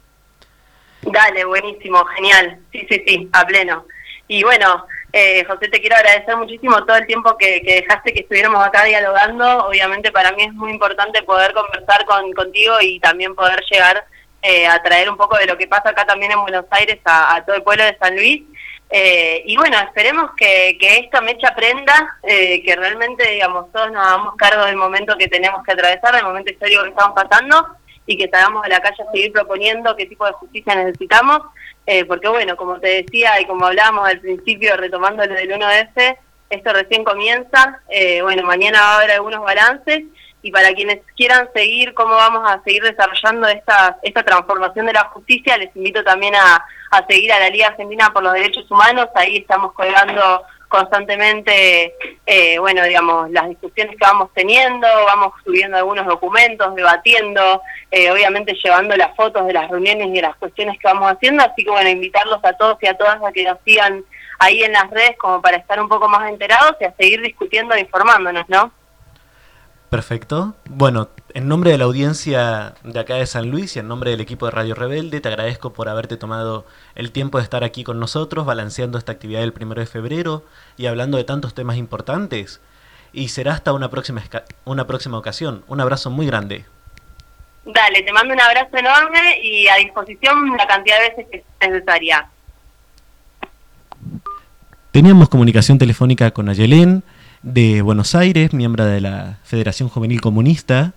[1.02, 2.58] Dale, buenísimo, genial.
[2.72, 3.84] Sí, sí, sí, a pleno.
[4.26, 8.20] Y bueno, eh, José, te quiero agradecer muchísimo todo el tiempo que, que dejaste que
[8.20, 9.66] estuviéramos acá dialogando.
[9.66, 14.06] Obviamente para mí es muy importante poder conversar con, contigo y también poder llegar
[14.42, 17.42] eh, a traer un poco de lo que pasa acá también en Buenos Aires a,
[17.44, 18.42] todo el pueblo de San Luis.
[18.90, 24.06] Eh, y bueno, esperemos que, que esta mecha prenda, eh, que realmente, digamos, todos nos
[24.06, 27.78] hagamos cargo del momento que tenemos que atravesar, del momento histórico que estamos pasando,
[28.08, 31.42] y que salgamos a la calle a seguir proponiendo qué tipo de justicia necesitamos,
[31.86, 36.16] eh, porque bueno, como te decía y como hablábamos al principio, retomando lo del 1F,
[36.48, 40.04] esto recién comienza, eh, bueno, mañana va a haber algunos balances,
[40.42, 45.04] y para quienes quieran seguir cómo vamos a seguir desarrollando esta, esta transformación de la
[45.04, 49.08] justicia, les invito también a, a seguir a la Liga Argentina por los Derechos Humanos,
[49.14, 51.94] ahí estamos colgando constantemente,
[52.26, 58.54] eh, bueno, digamos, las discusiones que vamos teniendo, vamos subiendo algunos documentos, debatiendo, eh, obviamente
[58.62, 61.70] llevando las fotos de las reuniones y de las cuestiones que vamos haciendo, así que
[61.70, 64.04] bueno, invitarlos a todos y a todas a que nos sigan
[64.38, 67.74] ahí en las redes como para estar un poco más enterados y a seguir discutiendo
[67.74, 68.72] e informándonos, ¿no?
[69.90, 70.54] Perfecto.
[70.66, 74.20] Bueno, en nombre de la audiencia de acá de San Luis y en nombre del
[74.20, 77.98] equipo de Radio Rebelde, te agradezco por haberte tomado el tiempo de estar aquí con
[77.98, 80.44] nosotros, balanceando esta actividad del primero de febrero
[80.76, 82.60] y hablando de tantos temas importantes.
[83.14, 84.22] Y será hasta una próxima,
[84.66, 85.64] una próxima ocasión.
[85.68, 86.66] Un abrazo muy grande.
[87.64, 91.70] Dale, te mando un abrazo enorme y a disposición la cantidad de veces que sea
[91.70, 92.28] necesaria.
[94.90, 97.02] Teníamos comunicación telefónica con Ayelén
[97.42, 100.94] de Buenos Aires, miembro de la Federación Juvenil Comunista.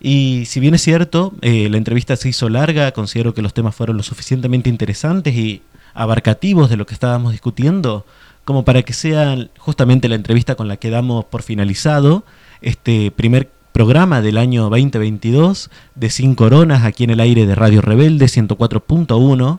[0.00, 3.74] Y si bien es cierto, eh, la entrevista se hizo larga, considero que los temas
[3.74, 5.62] fueron lo suficientemente interesantes y
[5.94, 8.04] abarcativos de lo que estábamos discutiendo,
[8.44, 12.24] como para que sea justamente la entrevista con la que damos por finalizado
[12.60, 17.80] este primer programa del año 2022 de Sin Coronas aquí en el aire de Radio
[17.80, 19.58] Rebelde 104.1.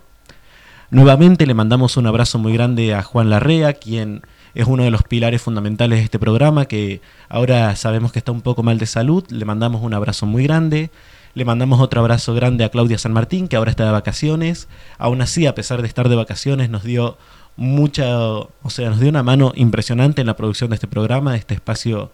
[0.92, 4.22] Nuevamente le mandamos un abrazo muy grande a Juan Larrea, quien
[4.56, 8.42] es uno de los pilares fundamentales de este programa, que ahora sabemos que está un
[8.42, 9.24] poco mal de salud.
[9.30, 10.90] Le mandamos un abrazo muy grande.
[11.34, 14.70] Le mandamos otro abrazo grande a Claudia San Martín, que ahora está de vacaciones.
[14.98, 17.18] Aún así, a pesar de estar de vacaciones, nos dio
[17.58, 21.40] mucha, o sea, nos dio una mano impresionante en la producción de este programa, de
[21.40, 22.12] este espacio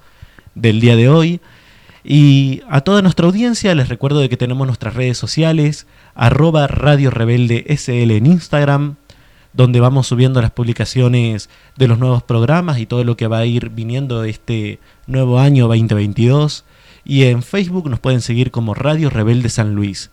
[0.55, 1.41] del día de hoy.
[2.03, 5.85] Y a toda nuestra audiencia les recuerdo de que tenemos nuestras redes sociales,
[6.15, 8.95] arroba Radio Rebelde SL en Instagram,
[9.53, 13.45] donde vamos subiendo las publicaciones de los nuevos programas y todo lo que va a
[13.45, 16.63] ir viniendo este nuevo año 2022.
[17.03, 20.11] Y en Facebook nos pueden seguir como Radio Rebelde San Luis.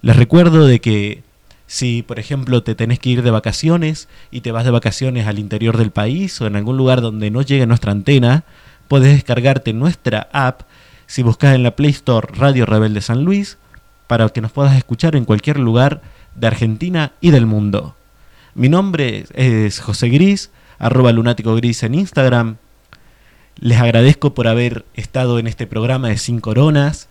[0.00, 1.22] Les recuerdo de que
[1.66, 5.38] si, por ejemplo, te tenés que ir de vacaciones y te vas de vacaciones al
[5.38, 8.44] interior del país o en algún lugar donde no llegue nuestra antena,
[8.88, 10.62] puedes descargarte nuestra app
[11.06, 13.58] si buscas en la Play Store Radio Rebelde San Luis
[14.06, 16.00] para que nos puedas escuchar en cualquier lugar
[16.34, 17.94] de Argentina y del mundo.
[18.58, 22.56] Mi nombre es José Gris, arroba lunático gris en Instagram.
[23.60, 27.08] Les agradezco por haber estado en este programa de 5 coronas.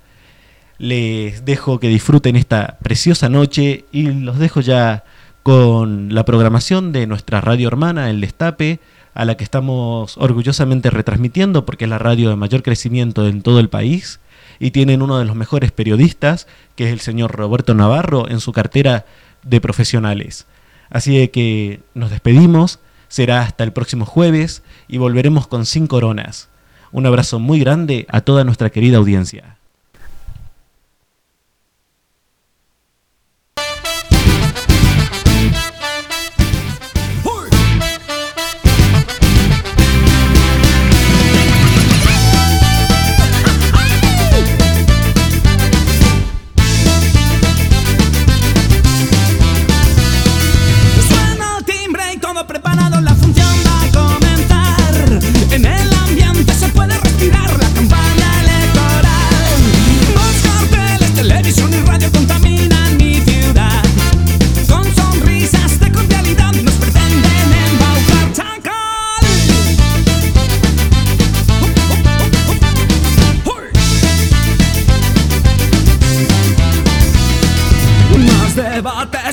[0.77, 5.05] Les dejo que disfruten esta preciosa noche y los dejo ya
[5.41, 8.81] con la programación de nuestra radio hermana, El Destape,
[9.13, 13.61] a la que estamos orgullosamente retransmitiendo porque es la radio de mayor crecimiento en todo
[13.61, 14.19] el país
[14.59, 16.45] y tienen uno de los mejores periodistas,
[16.75, 19.05] que es el señor Roberto Navarro, en su cartera
[19.43, 20.45] de profesionales.
[20.89, 26.49] Así de que nos despedimos, será hasta el próximo jueves y volveremos con cinco coronas.
[26.91, 29.56] Un abrazo muy grande a toda nuestra querida audiencia.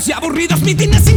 [0.07, 1.17] y aburridos mítines sin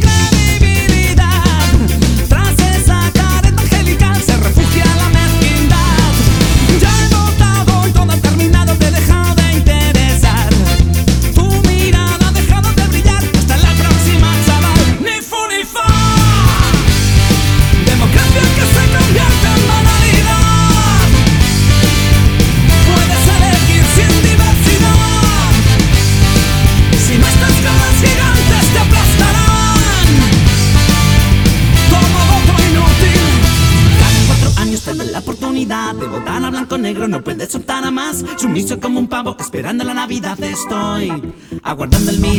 [36.76, 38.26] negro, no puede soltar a más.
[38.38, 41.14] Sumiso como un pavo, esperando la Navidad estoy.
[41.62, 42.32] Aguardando el mío.